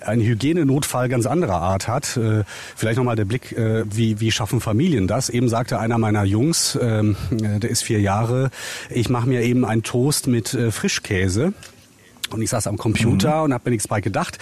ein 0.00 0.20
Hygienenotfall 0.20 1.08
ganz 1.08 1.26
anderer 1.26 1.60
Art 1.60 1.88
hat. 1.88 2.16
Äh, 2.16 2.44
vielleicht 2.76 2.98
nochmal 2.98 3.16
der 3.16 3.24
Blick, 3.24 3.52
äh, 3.52 3.84
wie, 3.90 4.20
wie 4.20 4.30
schaffen 4.30 4.60
Familien 4.60 5.06
das? 5.06 5.28
Eben 5.30 5.48
sagte 5.48 5.78
einer 5.78 5.98
meiner 5.98 6.24
Jungs, 6.24 6.76
äh, 6.76 7.02
der 7.30 7.70
ist 7.70 7.82
vier 7.82 8.00
Jahre, 8.00 8.50
ich 8.94 9.08
mache 9.08 9.28
mir 9.28 9.42
eben 9.42 9.64
einen 9.64 9.82
Toast 9.82 10.26
mit 10.26 10.54
äh, 10.54 10.70
Frischkäse. 10.70 11.52
Und 12.30 12.40
ich 12.40 12.50
saß 12.50 12.66
am 12.66 12.78
Computer 12.78 13.38
mhm. 13.38 13.42
und 13.44 13.54
habe 13.54 13.64
mir 13.66 13.72
nichts 13.72 13.86
bei 13.86 14.00
gedacht 14.00 14.38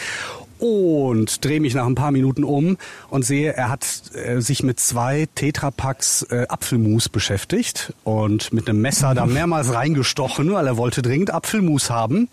und 0.63 1.45
drehe 1.45 1.59
mich 1.59 1.75
nach 1.75 1.87
ein 1.87 1.97
paar 1.97 2.13
Minuten 2.13 2.45
um 2.45 2.77
und 3.11 3.25
sehe, 3.25 3.53
er 3.53 3.69
hat 3.69 3.85
äh, 4.15 4.41
sich 4.41 4.63
mit 4.63 4.79
zwei 4.79 5.27
Tetrapacks 5.35 6.23
äh, 6.31 6.47
Apfelmus 6.49 7.09
beschäftigt 7.09 7.93
und 8.05 8.53
mit 8.53 8.69
einem 8.69 8.81
Messer 8.81 9.15
da 9.17 9.27
mehrmals 9.27 9.75
reingestochen, 9.75 10.53
weil 10.53 10.69
er 10.69 10.77
wollte 10.77 11.03
dringend 11.03 11.35
Apfelmus 11.35 11.91
haben. 11.91 12.29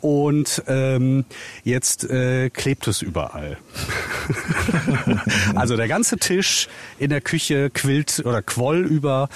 und 0.00 0.62
ähm, 0.68 1.24
jetzt 1.64 2.08
äh, 2.08 2.50
klebt 2.50 2.86
es 2.86 3.02
überall. 3.02 3.56
also 5.56 5.76
der 5.76 5.88
ganze 5.88 6.18
Tisch 6.18 6.68
in 7.00 7.10
der 7.10 7.20
Küche 7.20 7.70
quillt 7.70 8.22
oder 8.24 8.42
quoll 8.42 8.84
über 8.84 9.28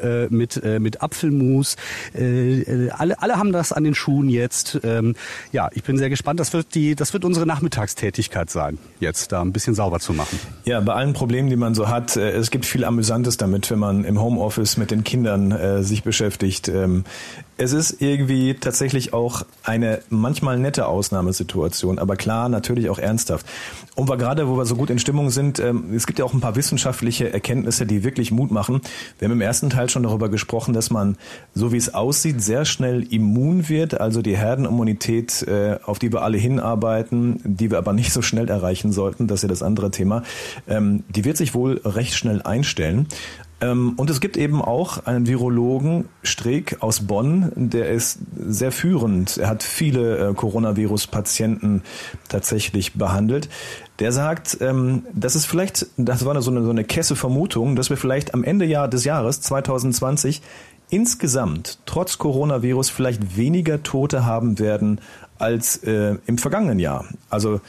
äh, 0.00 0.26
mit, 0.30 0.62
äh, 0.62 0.78
mit 0.78 1.02
Apfelmus. 1.02 1.76
Äh, 2.14 2.60
äh, 2.62 2.90
alle, 2.90 3.20
alle 3.20 3.36
haben 3.36 3.52
das 3.52 3.72
an 3.72 3.84
den 3.84 3.94
Schuhen 3.94 4.28
jetzt. 4.28 4.80
Ähm, 4.84 5.14
ja, 5.52 5.68
ich 5.72 5.82
bin 5.82 5.98
sehr 5.98 6.10
gespannt. 6.10 6.40
Das 6.40 6.52
wird, 6.52 6.74
die, 6.74 6.94
das 6.94 7.12
wird 7.12 7.24
unsere 7.24 7.46
Nachmittagstätigkeit 7.46 8.50
sein, 8.50 8.78
jetzt 9.00 9.32
da 9.32 9.40
ein 9.40 9.52
bisschen 9.52 9.74
sauber 9.74 10.00
zu 10.00 10.12
machen. 10.12 10.38
Ja, 10.64 10.80
bei 10.80 10.94
allen 10.94 11.12
Problemen, 11.12 11.50
die 11.50 11.56
man 11.56 11.74
so 11.74 11.88
hat, 11.88 12.16
äh, 12.16 12.30
es 12.32 12.50
gibt 12.50 12.66
viel 12.66 12.84
Amüsantes 12.84 13.36
damit, 13.36 13.70
wenn 13.70 13.78
man 13.78 14.04
im 14.04 14.20
Homeoffice 14.20 14.76
mit 14.76 14.90
den 14.90 15.04
Kindern 15.04 15.52
äh, 15.52 15.82
sich 15.82 16.02
beschäftigt. 16.02 16.68
Ähm, 16.68 17.04
es 17.56 17.72
ist 17.72 18.02
irgendwie 18.02 18.54
tatsächlich 18.54 19.12
auch 19.12 19.44
eine 19.62 20.00
manchmal 20.08 20.58
nette 20.58 20.86
Ausnahmesituation, 20.86 21.98
aber 21.98 22.16
klar, 22.16 22.48
natürlich 22.48 22.90
auch 22.90 22.98
ernsthaft. 22.98 23.46
Und 23.94 24.08
wir 24.08 24.16
gerade, 24.16 24.48
wo 24.48 24.56
wir 24.56 24.66
so 24.66 24.74
gut 24.74 24.90
in 24.90 24.98
Stimmung 24.98 25.30
sind, 25.30 25.60
ähm, 25.60 25.94
es 25.94 26.06
gibt 26.06 26.18
ja 26.18 26.24
auch 26.24 26.34
ein 26.34 26.40
paar 26.40 26.56
wissenschaftliche 26.56 27.32
Erkenntnisse, 27.32 27.86
die 27.86 28.02
wirklich 28.02 28.32
Mut 28.32 28.50
machen. 28.50 28.80
Wir 29.18 29.26
haben 29.26 29.32
im 29.32 29.40
ersten 29.40 29.70
Teil 29.70 29.83
schon 29.90 30.02
darüber 30.02 30.28
gesprochen, 30.28 30.74
dass 30.74 30.90
man, 30.90 31.16
so 31.54 31.72
wie 31.72 31.76
es 31.76 31.94
aussieht, 31.94 32.42
sehr 32.42 32.64
schnell 32.64 33.02
immun 33.12 33.68
wird, 33.68 34.00
also 34.00 34.22
die 34.22 34.36
Herdenimmunität, 34.36 35.42
äh, 35.42 35.78
auf 35.84 35.98
die 35.98 36.12
wir 36.12 36.22
alle 36.22 36.38
hinarbeiten, 36.38 37.40
die 37.44 37.70
wir 37.70 37.78
aber 37.78 37.92
nicht 37.92 38.12
so 38.12 38.22
schnell 38.22 38.48
erreichen 38.48 38.92
sollten, 38.92 39.26
das 39.26 39.38
ist 39.38 39.42
ja 39.42 39.48
das 39.48 39.62
andere 39.62 39.90
Thema, 39.90 40.22
ähm, 40.68 41.04
die 41.08 41.24
wird 41.24 41.36
sich 41.36 41.54
wohl 41.54 41.80
recht 41.84 42.14
schnell 42.14 42.42
einstellen. 42.42 43.06
Ähm, 43.64 43.94
und 43.96 44.10
es 44.10 44.20
gibt 44.20 44.36
eben 44.36 44.60
auch 44.60 45.06
einen 45.06 45.26
Virologen, 45.26 46.08
Streeck 46.22 46.78
aus 46.80 47.06
Bonn, 47.06 47.50
der 47.56 47.88
ist 47.90 48.18
sehr 48.36 48.72
führend. 48.72 49.38
Er 49.38 49.48
hat 49.48 49.62
viele 49.62 50.30
äh, 50.30 50.34
Coronavirus-Patienten 50.34 51.82
tatsächlich 52.28 52.94
behandelt. 52.94 53.48
Der 54.00 54.12
sagt, 54.12 54.58
ähm, 54.60 55.04
das 55.14 55.34
ist 55.34 55.46
vielleicht, 55.46 55.86
das 55.96 56.26
war 56.26 56.40
so 56.42 56.50
eine, 56.50 56.62
so 56.62 56.70
eine 56.70 56.84
Kesse 56.84 57.16
Vermutung, 57.16 57.74
dass 57.74 57.88
wir 57.88 57.96
vielleicht 57.96 58.34
am 58.34 58.44
Ende 58.44 58.66
des 58.88 59.04
Jahres 59.04 59.40
2020 59.40 60.42
insgesamt 60.90 61.78
trotz 61.86 62.18
Coronavirus 62.18 62.90
vielleicht 62.90 63.36
weniger 63.36 63.82
Tote 63.82 64.26
haben 64.26 64.58
werden 64.58 65.00
als 65.38 65.82
äh, 65.84 66.16
im 66.26 66.38
vergangenen 66.38 66.78
Jahr. 66.78 67.06
Also 67.30 67.60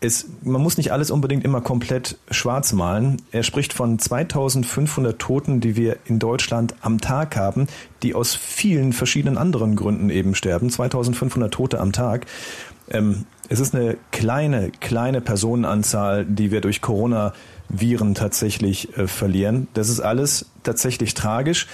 es, 0.00 0.26
man 0.42 0.62
muss 0.62 0.76
nicht 0.76 0.92
alles 0.92 1.10
unbedingt 1.10 1.44
immer 1.44 1.60
komplett 1.60 2.18
schwarz 2.30 2.72
malen. 2.72 3.20
Er 3.32 3.42
spricht 3.42 3.72
von 3.72 3.98
2500 3.98 5.18
Toten, 5.18 5.60
die 5.60 5.76
wir 5.76 5.96
in 6.04 6.18
Deutschland 6.18 6.74
am 6.82 7.00
Tag 7.00 7.36
haben, 7.36 7.66
die 8.02 8.14
aus 8.14 8.34
vielen 8.34 8.92
verschiedenen 8.92 9.38
anderen 9.38 9.74
Gründen 9.74 10.10
eben 10.10 10.34
sterben. 10.34 10.70
2500 10.70 11.52
Tote 11.52 11.80
am 11.80 11.92
Tag. 11.92 12.26
Ähm, 12.90 13.24
es 13.48 13.60
ist 13.60 13.74
eine 13.74 13.96
kleine, 14.12 14.70
kleine 14.80 15.20
Personenanzahl, 15.20 16.24
die 16.24 16.50
wir 16.50 16.60
durch 16.60 16.80
Corona-Viren 16.80 18.14
tatsächlich 18.14 18.96
äh, 18.96 19.08
verlieren. 19.08 19.66
Das 19.74 19.88
ist 19.88 20.00
alles 20.00 20.46
tatsächlich 20.62 21.14
tragisch. 21.14 21.66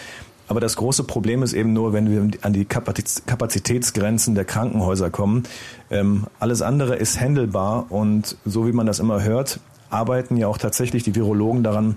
Aber 0.46 0.61
das 0.61 0.76
große 0.76 1.04
Problem 1.04 1.42
ist 1.42 1.52
eben 1.54 1.72
nur, 1.72 1.92
wenn 1.92 2.11
wir 2.11 2.38
an 2.42 2.52
die 2.52 2.64
Kapazitätsgrenzen 2.64 4.35
der 4.35 4.44
Krankenhäuser 4.44 5.11
kommen. 5.11 5.44
Ähm, 5.90 6.26
alles 6.38 6.61
andere 6.61 6.96
ist 6.96 7.18
händelbar 7.18 7.87
und 7.90 8.37
so 8.44 8.66
wie 8.66 8.72
man 8.72 8.87
das 8.87 8.98
immer 8.98 9.22
hört, 9.22 9.61
arbeiten 9.90 10.37
ja 10.37 10.48
auch 10.48 10.59
tatsächlich 10.59 11.02
die 11.02 11.14
Virologen 11.14 11.62
daran 11.62 11.96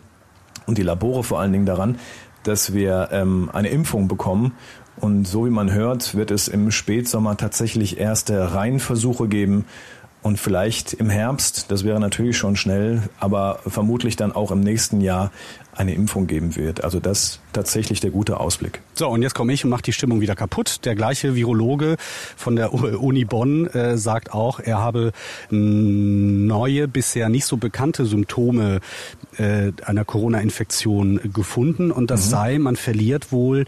und 0.65 0.77
die 0.77 0.83
Labore 0.83 1.23
vor 1.23 1.39
allen 1.39 1.51
Dingen 1.51 1.65
daran, 1.65 1.97
dass 2.43 2.73
wir 2.73 3.09
ähm, 3.11 3.49
eine 3.51 3.69
Impfung 3.69 4.07
bekommen. 4.07 4.53
Und 4.99 5.27
so 5.27 5.45
wie 5.45 5.51
man 5.51 5.71
hört, 5.71 6.15
wird 6.15 6.31
es 6.31 6.47
im 6.47 6.71
Spätsommer 6.71 7.37
tatsächlich 7.37 7.99
erste 7.99 8.53
Reihenversuche 8.53 9.27
geben 9.27 9.65
und 10.21 10.39
vielleicht 10.39 10.93
im 10.93 11.09
Herbst, 11.09 11.71
das 11.71 11.83
wäre 11.83 11.99
natürlich 11.99 12.37
schon 12.37 12.55
schnell, 12.55 13.03
aber 13.19 13.59
vermutlich 13.65 14.15
dann 14.15 14.31
auch 14.31 14.51
im 14.51 14.59
nächsten 14.59 14.99
Jahr 14.99 15.31
eine 15.77 15.93
Impfung 15.93 16.27
geben 16.27 16.55
wird. 16.55 16.83
Also 16.83 16.99
das 16.99 17.39
tatsächlich 17.53 17.99
der 17.99 18.09
gute 18.09 18.39
Ausblick. 18.39 18.81
So, 18.93 19.07
und 19.07 19.21
jetzt 19.21 19.35
komme 19.35 19.53
ich 19.53 19.63
und 19.63 19.69
mache 19.69 19.83
die 19.83 19.93
Stimmung 19.93 20.21
wieder 20.21 20.35
kaputt. 20.35 20.85
Der 20.85 20.95
gleiche 20.95 21.35
Virologe 21.35 21.97
von 22.35 22.55
der 22.55 22.73
Uni 22.73 23.25
Bonn 23.25 23.67
äh, 23.67 23.97
sagt 23.97 24.33
auch, 24.33 24.59
er 24.59 24.79
habe 24.79 25.11
neue, 25.49 26.87
bisher 26.87 27.29
nicht 27.29 27.45
so 27.45 27.57
bekannte 27.57 28.05
Symptome 28.05 28.79
äh, 29.37 29.71
einer 29.85 30.03
Corona-Infektion 30.03 31.31
gefunden. 31.31 31.91
Und 31.91 32.09
das 32.09 32.25
mhm. 32.25 32.29
sei, 32.29 32.59
man 32.59 32.75
verliert 32.75 33.31
wohl 33.31 33.65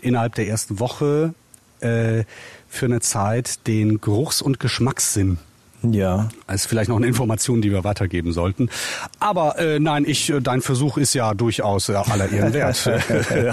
innerhalb 0.00 0.36
der 0.36 0.46
ersten 0.46 0.78
Woche 0.78 1.34
äh, 1.80 2.22
für 2.68 2.86
eine 2.86 3.00
Zeit 3.00 3.66
den 3.66 4.00
Geruchs- 4.00 4.42
und 4.42 4.60
Geschmackssinn. 4.60 5.38
Ja. 5.82 6.28
Ist 6.52 6.66
vielleicht 6.66 6.88
noch 6.88 6.96
eine 6.96 7.06
Information, 7.06 7.62
die 7.62 7.70
wir 7.70 7.84
weitergeben 7.84 8.32
sollten. 8.32 8.68
Aber 9.20 9.58
äh, 9.58 9.78
nein, 9.78 10.04
ich, 10.06 10.28
äh, 10.30 10.40
dein 10.40 10.60
Versuch 10.60 10.98
ist 10.98 11.14
ja 11.14 11.34
durchaus 11.34 11.88
äh, 11.88 11.94
aller 11.94 12.30
Ehren 12.30 12.52
wert. 12.52 12.88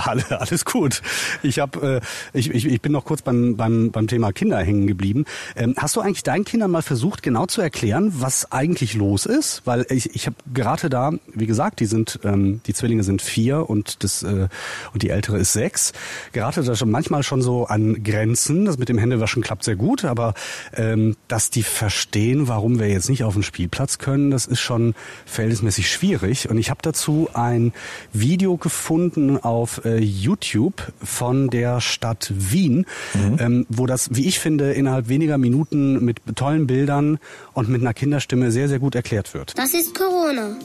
Alles 0.31 0.65
gut. 0.65 1.01
Ich 1.43 1.59
hab, 1.59 1.81
äh, 1.83 2.01
ich, 2.33 2.49
ich, 2.49 2.65
ich 2.65 2.81
bin 2.81 2.91
noch 2.91 3.05
kurz 3.05 3.21
beim, 3.21 3.55
beim, 3.55 3.91
beim 3.91 4.07
Thema 4.07 4.31
Kinder 4.31 4.57
hängen 4.57 4.87
geblieben. 4.87 5.25
Ähm, 5.55 5.75
hast 5.77 5.95
du 5.95 6.01
eigentlich 6.01 6.23
deinen 6.23 6.45
Kindern 6.45 6.71
mal 6.71 6.81
versucht, 6.81 7.21
genau 7.21 7.45
zu 7.45 7.61
erklären, 7.61 8.11
was 8.15 8.51
eigentlich 8.51 8.95
los 8.95 9.25
ist? 9.27 9.61
Weil 9.65 9.85
ich, 9.89 10.15
ich 10.15 10.25
habe 10.25 10.37
gerade 10.51 10.89
da, 10.89 11.11
wie 11.33 11.45
gesagt, 11.45 11.79
die 11.79 11.85
sind, 11.85 12.19
ähm, 12.23 12.61
die 12.65 12.73
Zwillinge 12.73 13.03
sind 13.03 13.21
vier 13.21 13.69
und 13.69 14.03
das 14.03 14.23
äh, 14.23 14.47
und 14.93 15.03
die 15.03 15.09
ältere 15.09 15.37
ist 15.37 15.53
sechs. 15.53 15.93
Gerade 16.31 16.63
da 16.63 16.75
schon 16.75 16.89
manchmal 16.89 17.21
schon 17.21 17.41
so 17.41 17.65
an 17.65 18.03
Grenzen. 18.03 18.65
Das 18.65 18.79
mit 18.79 18.89
dem 18.89 18.97
Händewaschen 18.97 19.43
klappt 19.43 19.63
sehr 19.63 19.75
gut, 19.75 20.05
aber 20.05 20.33
ähm, 20.73 21.15
dass 21.27 21.51
die 21.51 21.63
verstehen 21.63 22.14
verstehen, 22.15 22.47
warum 22.47 22.79
wir 22.79 22.87
jetzt 22.87 23.09
nicht 23.09 23.25
auf 23.25 23.33
den 23.33 23.43
Spielplatz 23.43 23.97
können, 23.97 24.31
das 24.31 24.45
ist 24.45 24.61
schon 24.61 24.95
verhältnismäßig 25.25 25.91
schwierig. 25.91 26.49
Und 26.49 26.57
ich 26.57 26.69
habe 26.69 26.79
dazu 26.81 27.27
ein 27.33 27.73
Video 28.13 28.55
gefunden 28.55 29.37
auf 29.37 29.83
äh, 29.83 29.97
YouTube 29.97 30.93
von 31.03 31.49
der 31.49 31.81
Stadt 31.81 32.31
Wien, 32.33 32.85
mhm. 33.13 33.37
ähm, 33.39 33.65
wo 33.67 33.85
das, 33.85 34.15
wie 34.15 34.27
ich 34.27 34.39
finde, 34.39 34.71
innerhalb 34.71 35.09
weniger 35.09 35.37
Minuten 35.37 36.05
mit 36.05 36.21
tollen 36.35 36.67
Bildern 36.67 37.19
und 37.51 37.67
mit 37.67 37.81
einer 37.81 37.93
Kinderstimme 37.93 38.49
sehr, 38.49 38.69
sehr 38.69 38.79
gut 38.79 38.95
erklärt 38.95 39.33
wird. 39.33 39.57
Das 39.57 39.73
ist 39.73 39.93
Corona. 39.93 40.55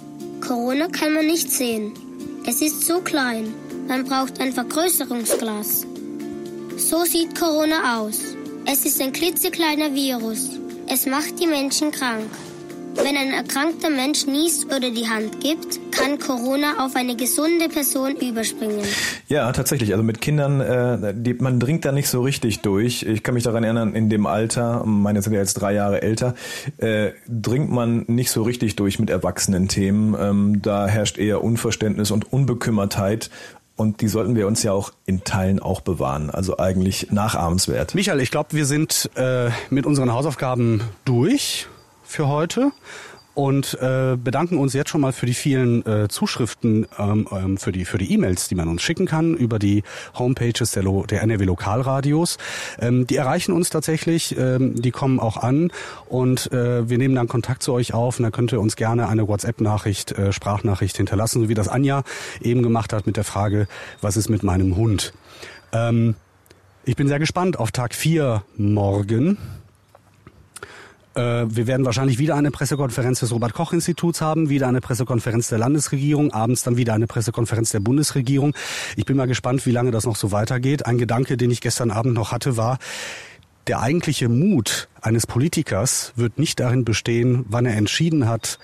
Corona 0.41 0.87
kann 0.87 1.15
man 1.15 1.27
nicht 1.27 1.51
sehen. 1.51 1.91
Es 2.47 2.63
ist 2.63 2.87
so 2.87 3.01
klein. 3.01 3.49
Man 3.89 4.05
braucht 4.05 4.41
ein 4.41 4.53
Vergrößerungsglas. 4.53 5.85
So 6.77 7.05
sieht 7.05 7.37
Corona 7.37 7.99
aus. 7.99 8.21
Es 8.67 8.87
ist 8.87 9.03
ein 9.03 9.11
klitzekleiner 9.13 9.93
Virus. 9.93 10.61
Es 10.93 11.07
macht 11.07 11.39
die 11.39 11.47
Menschen 11.47 11.93
krank. 11.93 12.25
Wenn 12.97 13.17
ein 13.17 13.33
erkrankter 13.33 13.91
Mensch 13.91 14.27
niest 14.27 14.67
oder 14.67 14.91
die 14.91 15.09
Hand 15.09 15.41
gibt, 15.41 15.79
kann 15.93 16.19
Corona 16.19 16.85
auf 16.85 16.97
eine 16.97 17.15
gesunde 17.15 17.69
Person 17.69 18.17
überspringen. 18.17 18.85
Ja, 19.29 19.53
tatsächlich. 19.53 19.93
Also 19.93 20.03
mit 20.03 20.21
Kindern, 20.21 20.61
äh, 20.61 21.15
die, 21.15 21.35
man 21.35 21.61
dringt 21.61 21.85
da 21.85 21.93
nicht 21.93 22.09
so 22.09 22.23
richtig 22.23 22.63
durch. 22.63 23.05
Ich 23.05 23.23
kann 23.23 23.35
mich 23.35 23.45
daran 23.45 23.63
erinnern, 23.63 23.95
in 23.95 24.11
dem 24.11 24.27
Alter, 24.27 24.85
meine 24.85 25.23
sind 25.23 25.33
ja 25.33 25.39
jetzt 25.39 25.55
drei 25.55 25.75
Jahre 25.75 26.03
älter, 26.03 26.35
äh, 26.79 27.13
dringt 27.29 27.71
man 27.71 28.05
nicht 28.09 28.33
so 28.33 28.43
richtig 28.43 28.75
durch 28.75 28.99
mit 28.99 29.11
erwachsenen 29.11 29.69
Themen. 29.69 30.17
Ähm, 30.19 30.61
da 30.61 30.89
herrscht 30.89 31.19
eher 31.19 31.45
Unverständnis 31.45 32.11
und 32.11 32.33
Unbekümmertheit 32.33 33.31
und 33.81 34.03
die 34.03 34.09
sollten 34.09 34.37
wir 34.37 34.47
uns 34.47 34.63
ja 34.63 34.73
auch 34.73 34.93
in 35.07 35.25
Teilen 35.25 35.59
auch 35.59 35.81
bewahren. 35.81 36.29
Also 36.29 36.59
eigentlich 36.59 37.11
nachahmenswert. 37.13 37.95
Michael, 37.95 38.21
ich 38.21 38.31
glaube, 38.31 38.51
wir 38.53 38.67
sind 38.67 39.09
äh, 39.15 39.49
mit 39.71 39.87
unseren 39.87 40.13
Hausaufgaben 40.13 40.83
durch 41.07 41.67
für 42.03 42.29
heute 42.29 42.73
und 43.35 43.79
äh, 43.81 44.17
bedanken 44.17 44.59
uns 44.59 44.73
jetzt 44.73 44.91
schon 44.91 45.01
mal 45.01 45.13
für 45.13 45.27
die 45.27 45.35
vielen 45.35 45.85
äh, 45.87 46.09
Zuschriften, 46.09 46.87
ähm, 46.99 47.27
ähm, 47.31 47.57
für 47.59 47.73
die 47.73 47.85
für 47.85 47.99
die 47.99 48.13
E-Mails, 48.13 48.49
die 48.49 48.55
man 48.55 48.69
uns 48.69 48.83
schicken 48.83 49.07
kann 49.07 49.35
über 49.35 49.59
die 49.59 49.83
Homepages 50.19 50.73
der, 50.73 50.83
Lo 50.83 51.05
der 51.07 51.23
NRW 51.23 51.45
Lokalradios. 51.45 52.39
Ähm, 52.81 53.07
die 53.07 53.17
erreichen 53.17 53.53
uns 53.53 53.71
tatsächlich, 53.71 54.37
ähm, 54.37 54.81
die 54.81 54.91
kommen 54.91 55.21
auch 55.21 55.37
an 55.37 55.71
und 56.09 56.53
äh, 56.53 56.89
wir 56.89 56.99
nehmen 56.99 57.15
dann 57.15 57.29
Kontakt 57.29 57.63
zu 57.63 57.73
euch 57.73 57.95
auf 57.95 58.19
und 58.19 58.25
da 58.25 58.31
könnt 58.31 58.53
ihr 58.53 58.61
uns 58.61 58.77
gerne 58.77 59.09
eine 59.09 59.29
WhatsApp-Nachricht, 59.29 60.13
äh, 60.13 60.33
Sprachnachricht 60.33 60.97
hinterlassen, 60.97 61.43
so 61.43 61.49
wie 61.49 61.55
das 61.55 61.69
Anja 61.69 62.03
eben 62.41 62.63
gemacht 62.63 62.93
hat 62.93 63.07
mit 63.07 63.17
der 63.17 63.25
Frage, 63.25 63.69
was 64.01 64.17
ist 64.17 64.29
mit 64.29 64.43
meinem 64.43 64.77
Hund? 64.77 65.13
Ähm, 65.73 66.15
ich 66.85 66.97
bin 66.97 67.09
sehr 67.09 67.19
gespannt 67.19 67.59
auf 67.59 67.71
Tag 67.71 67.95
4 67.95 68.43
morgen. 68.57 69.39
Äh, 71.21 71.55
wir 71.55 71.67
werden 71.67 71.85
wahrscheinlich 71.85 72.19
wieder 72.19 72.35
eine 72.37 72.51
Pressekonferenz 72.51 73.21
des 73.21 73.33
Robert 73.33 73.53
Koch 73.53 73.73
Instituts 73.73 74.21
haben, 74.21 74.49
wieder 74.49 74.69
eine 74.69 74.81
Pressekonferenz 74.81 75.49
der 75.49 75.59
Landesregierung, 75.59 76.33
abends 76.33 76.63
dann 76.63 76.77
wieder 76.77 76.95
eine 76.95 77.07
Pressekonferenz 77.07 77.71
der 77.71 77.81
Bundesregierung. 77.81 78.55
Ich 78.97 79.05
bin 79.05 79.17
mal 79.17 79.27
gespannt, 79.27 79.67
wie 79.67 79.73
lange 79.73 79.91
das 79.91 80.07
noch 80.07 80.17
so 80.17 80.33
weitergeht. 80.33 80.87
Ein 80.87 80.99
Gedanke, 80.99 81.37
den 81.37 81.51
ich 81.51 81.61
gestern 81.61 81.91
Abend 81.91 82.15
noch 82.15 82.33
hatte, 82.33 82.57
war, 82.57 82.79
der 83.67 83.81
eigentliche 83.81 84.29
Mut 84.29 84.89
eines 85.03 85.27
Politikers 85.27 86.13
wird 86.17 86.39
nicht 86.39 86.59
darin 86.61 86.85
bestehen, 86.85 87.45
wann 87.49 87.67
er 87.67 87.77
entschieden 87.77 88.27
hat, 88.27 88.59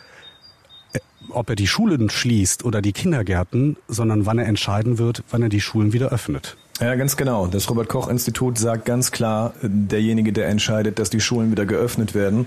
äh, 0.93 1.01
ob 1.31 1.51
er 1.51 1.57
die 1.57 1.67
Schulen 1.67 2.09
schließt 2.09 2.65
oder 2.65 2.81
die 2.81 2.93
Kindergärten, 2.93 3.77
sondern 3.89 4.25
wann 4.25 4.39
er 4.39 4.47
entscheiden 4.47 4.99
wird, 4.99 5.23
wann 5.31 5.43
er 5.43 5.49
die 5.49 5.61
Schulen 5.61 5.93
wieder 5.93 6.09
öffnet. 6.09 6.57
Ja, 6.81 6.95
ganz 6.95 7.17
genau. 7.17 7.47
Das 7.47 7.71
Robert 7.71 7.89
Koch 7.89 8.09
Institut 8.09 8.59
sagt 8.59 8.85
ganz 8.85 9.11
klar, 9.11 9.55
derjenige, 9.63 10.33
der 10.33 10.49
entscheidet, 10.49 10.99
dass 10.99 11.09
die 11.09 11.21
Schulen 11.21 11.51
wieder 11.51 11.65
geöffnet 11.65 12.15
werden, 12.15 12.47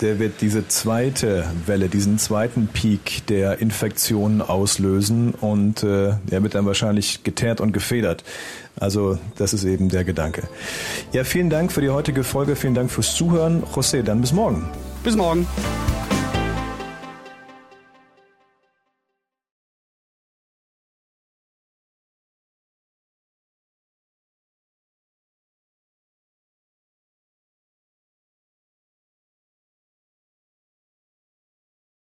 der 0.00 0.18
wird 0.18 0.40
diese 0.40 0.68
zweite 0.68 1.44
Welle, 1.66 1.88
diesen 1.88 2.18
zweiten 2.18 2.68
Peak 2.68 3.26
der 3.26 3.58
Infektionen 3.58 4.40
auslösen 4.40 5.34
und 5.34 5.82
äh, 5.82 6.14
der 6.30 6.42
wird 6.42 6.54
dann 6.54 6.66
wahrscheinlich 6.66 7.24
geteert 7.24 7.60
und 7.60 7.72
gefedert. 7.72 8.24
Also 8.78 9.18
das 9.36 9.52
ist 9.52 9.64
eben 9.64 9.88
der 9.88 10.04
Gedanke. 10.04 10.44
Ja, 11.12 11.24
vielen 11.24 11.50
Dank 11.50 11.72
für 11.72 11.80
die 11.80 11.90
heutige 11.90 12.24
Folge, 12.24 12.56
vielen 12.56 12.74
Dank 12.74 12.90
fürs 12.90 13.14
Zuhören. 13.14 13.64
José, 13.64 14.02
dann 14.02 14.20
bis 14.20 14.32
morgen. 14.32 14.68
Bis 15.02 15.16
morgen. 15.16 15.46